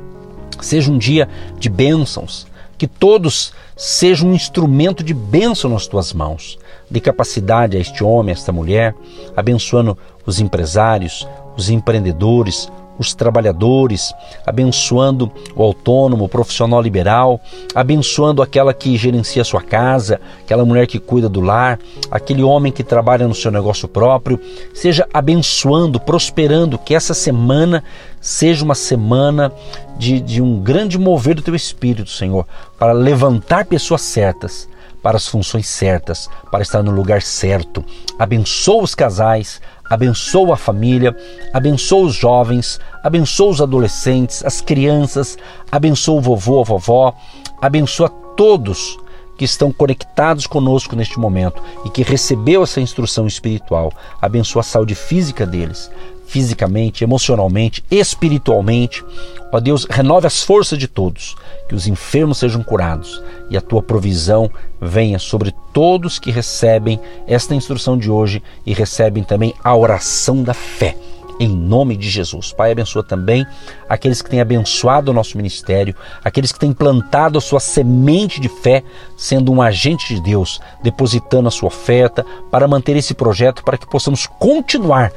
seja 0.59 0.91
um 0.91 0.97
dia 0.97 1.29
de 1.57 1.69
bênçãos, 1.69 2.45
que 2.77 2.87
todos 2.87 3.53
sejam 3.73 4.27
um 4.27 4.33
instrumento 4.33 5.01
de 5.01 5.13
bênção 5.13 5.69
nas 5.69 5.87
tuas 5.87 6.11
mãos. 6.11 6.59
Dê 6.91 6.99
capacidade 6.99 7.77
a 7.77 7.79
este 7.79 8.03
homem, 8.03 8.31
a 8.31 8.37
esta 8.37 8.51
mulher, 8.51 8.93
abençoando 9.33 9.97
os 10.25 10.41
empresários, 10.41 11.25
os 11.55 11.69
empreendedores, 11.69 12.69
os 12.97 13.13
trabalhadores, 13.13 14.13
abençoando 14.45 15.31
o 15.55 15.63
autônomo, 15.63 16.25
o 16.25 16.29
profissional 16.29 16.81
liberal, 16.81 17.39
abençoando 17.73 18.41
aquela 18.41 18.73
que 18.73 18.97
gerencia 18.97 19.43
sua 19.43 19.61
casa, 19.61 20.19
aquela 20.41 20.65
mulher 20.65 20.87
que 20.87 20.99
cuida 20.99 21.29
do 21.29 21.41
lar, 21.41 21.79
aquele 22.09 22.43
homem 22.43 22.71
que 22.71 22.83
trabalha 22.83 23.27
no 23.27 23.35
seu 23.35 23.51
negócio 23.51 23.87
próprio, 23.87 24.39
seja 24.73 25.07
abençoando, 25.13 25.99
prosperando, 25.99 26.77
que 26.77 26.95
essa 26.95 27.13
semana 27.13 27.83
seja 28.21 28.63
uma 28.63 28.75
semana 28.75 29.51
de, 29.97 30.19
de 30.19 30.41
um 30.41 30.59
grande 30.59 30.97
mover 30.97 31.35
do 31.35 31.41
teu 31.41 31.55
espírito, 31.55 32.09
Senhor, 32.09 32.45
para 32.77 32.91
levantar 32.91 33.65
pessoas 33.65 34.01
certas 34.01 34.67
para 35.05 35.17
as 35.17 35.27
funções 35.27 35.67
certas, 35.67 36.27
para 36.49 36.63
estar 36.63 36.81
no 36.81 36.89
lugar 36.89 37.21
certo. 37.21 37.85
Abençoa 38.17 38.81
os 38.81 38.95
casais, 38.95 39.61
abençoa 39.89 40.53
a 40.53 40.57
família, 40.57 41.15
abençoa 41.53 42.07
os 42.07 42.15
jovens, 42.15 42.79
abençoa 43.03 43.51
os 43.51 43.61
adolescentes, 43.61 44.43
as 44.45 44.61
crianças, 44.61 45.37
abençoa 45.71 46.17
o 46.17 46.21
vovô, 46.21 46.61
a 46.61 46.63
vovó, 46.63 47.13
abençoa 47.61 48.09
todos 48.09 48.97
que 49.37 49.45
estão 49.45 49.71
conectados 49.71 50.47
conosco 50.47 50.95
neste 50.95 51.19
momento 51.19 51.61
e 51.83 51.89
que 51.89 52.03
recebeu 52.03 52.63
essa 52.63 52.79
instrução 52.79 53.27
espiritual. 53.27 53.91
Abençoa 54.21 54.61
a 54.61 54.63
saúde 54.63 54.95
física 54.95 55.45
deles, 55.45 55.91
fisicamente, 56.27 57.03
emocionalmente, 57.03 57.83
espiritualmente. 57.89 59.03
Ó 59.51 59.59
Deus, 59.59 59.85
renove 59.89 60.27
as 60.27 60.41
forças 60.43 60.77
de 60.77 60.87
todos, 60.87 61.35
que 61.69 61.75
os 61.75 61.87
enfermos 61.87 62.37
sejam 62.37 62.63
curados 62.63 63.21
e 63.49 63.57
a 63.57 63.61
tua 63.61 63.81
provisão 63.81 64.49
venha 64.81 65.19
sobre 65.19 65.53
todos 65.73 66.19
que 66.19 66.31
recebem 66.31 66.99
esta 67.27 67.55
instrução 67.55 67.97
de 67.97 68.09
hoje 68.09 68.41
e 68.65 68.73
recebem 68.73 69.23
também 69.23 69.53
a 69.63 69.75
oração 69.75 70.43
da 70.43 70.53
fé. 70.53 70.95
Em 71.37 71.49
nome 71.49 71.97
de 71.97 72.09
Jesus. 72.09 72.53
Pai, 72.53 72.71
abençoa 72.71 73.03
também 73.03 73.45
aqueles 73.89 74.21
que 74.21 74.29
têm 74.29 74.39
abençoado 74.39 75.11
o 75.11 75.13
nosso 75.13 75.35
ministério, 75.35 75.93
aqueles 76.23 76.51
que 76.51 76.59
têm 76.59 76.71
plantado 76.71 77.37
a 77.37 77.41
sua 77.41 77.59
semente 77.59 78.39
de 78.39 78.47
fé, 78.47 78.81
sendo 79.17 79.51
um 79.51 79.61
agente 79.61 80.15
de 80.15 80.21
Deus, 80.21 80.61
depositando 80.81 81.49
a 81.49 81.51
sua 81.51 81.67
oferta 81.67 82.25
para 82.49 82.69
manter 82.69 82.95
esse 82.95 83.13
projeto, 83.13 83.65
para 83.65 83.77
que 83.77 83.85
possamos 83.85 84.25
continuar 84.25 85.11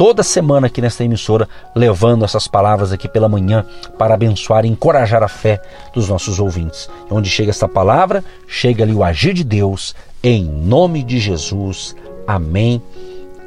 toda 0.00 0.22
semana 0.22 0.66
aqui 0.66 0.80
nesta 0.80 1.04
emissora, 1.04 1.46
levando 1.76 2.24
essas 2.24 2.48
palavras 2.48 2.90
aqui 2.90 3.06
pela 3.06 3.28
manhã 3.28 3.66
para 3.98 4.14
abençoar 4.14 4.64
e 4.64 4.68
encorajar 4.68 5.22
a 5.22 5.28
fé 5.28 5.60
dos 5.92 6.08
nossos 6.08 6.40
ouvintes. 6.40 6.88
Onde 7.10 7.28
chega 7.28 7.50
essa 7.50 7.68
palavra, 7.68 8.24
chega 8.48 8.82
ali 8.82 8.94
o 8.94 9.04
agir 9.04 9.34
de 9.34 9.44
Deus, 9.44 9.94
em 10.22 10.42
nome 10.42 11.02
de 11.02 11.18
Jesus. 11.18 11.94
Amém 12.26 12.80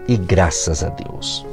e 0.07 0.15
graças 0.15 0.83
a 0.83 0.89
Deus. 0.89 1.43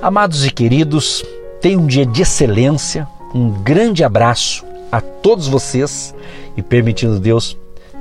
Amados 0.00 0.46
e 0.46 0.52
queridos, 0.52 1.24
tenham 1.60 1.80
um 1.80 1.86
dia 1.88 2.06
de 2.06 2.22
excelência, 2.22 3.08
um 3.34 3.50
grande 3.50 4.04
abraço 4.04 4.64
a 4.92 5.00
todos 5.00 5.48
vocês 5.48 6.14
e 6.56 6.62
permitindo 6.62 7.18
Deus, 7.18 7.56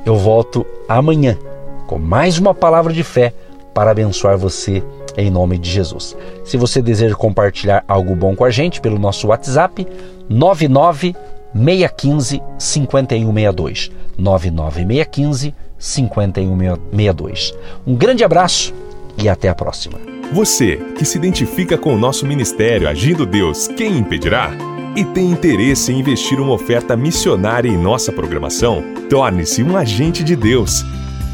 eu 0.05 0.15
volto 0.15 0.63
amanhã 0.87 1.35
com 1.87 1.97
mais 1.97 2.37
uma 2.37 2.53
palavra 2.53 2.93
de 2.93 3.03
fé 3.03 3.33
para 3.77 3.91
abençoar 3.91 4.39
você 4.39 4.83
em 5.15 5.29
nome 5.29 5.55
de 5.59 5.69
Jesus. 5.69 6.17
Se 6.43 6.57
você 6.57 6.81
deseja 6.81 7.13
compartilhar 7.13 7.83
algo 7.87 8.15
bom 8.15 8.35
com 8.35 8.43
a 8.43 8.49
gente 8.49 8.81
pelo 8.81 8.97
nosso 8.97 9.27
WhatsApp, 9.27 9.85
99 10.27 11.15
615 11.53 12.41
5162. 12.57 13.91
99615 14.17 15.53
5162. 15.77 17.53
Um 17.85 17.93
grande 17.93 18.23
abraço 18.23 18.73
e 19.15 19.29
até 19.29 19.47
a 19.47 19.53
próxima. 19.53 19.99
Você 20.33 20.77
que 20.97 21.05
se 21.05 21.19
identifica 21.19 21.77
com 21.77 21.93
o 21.93 21.99
nosso 21.99 22.25
ministério 22.25 22.89
Agindo 22.89 23.27
Deus, 23.27 23.67
quem 23.67 23.95
impedirá? 23.99 24.49
E 24.95 25.05
tem 25.05 25.29
interesse 25.29 25.91
em 25.91 25.99
investir 25.99 26.39
uma 26.39 26.53
oferta 26.53 26.97
missionária 26.97 27.69
em 27.69 27.77
nossa 27.77 28.11
programação? 28.11 28.83
Torne-se 29.07 29.61
um 29.61 29.77
agente 29.77 30.23
de 30.23 30.35
Deus 30.35 30.83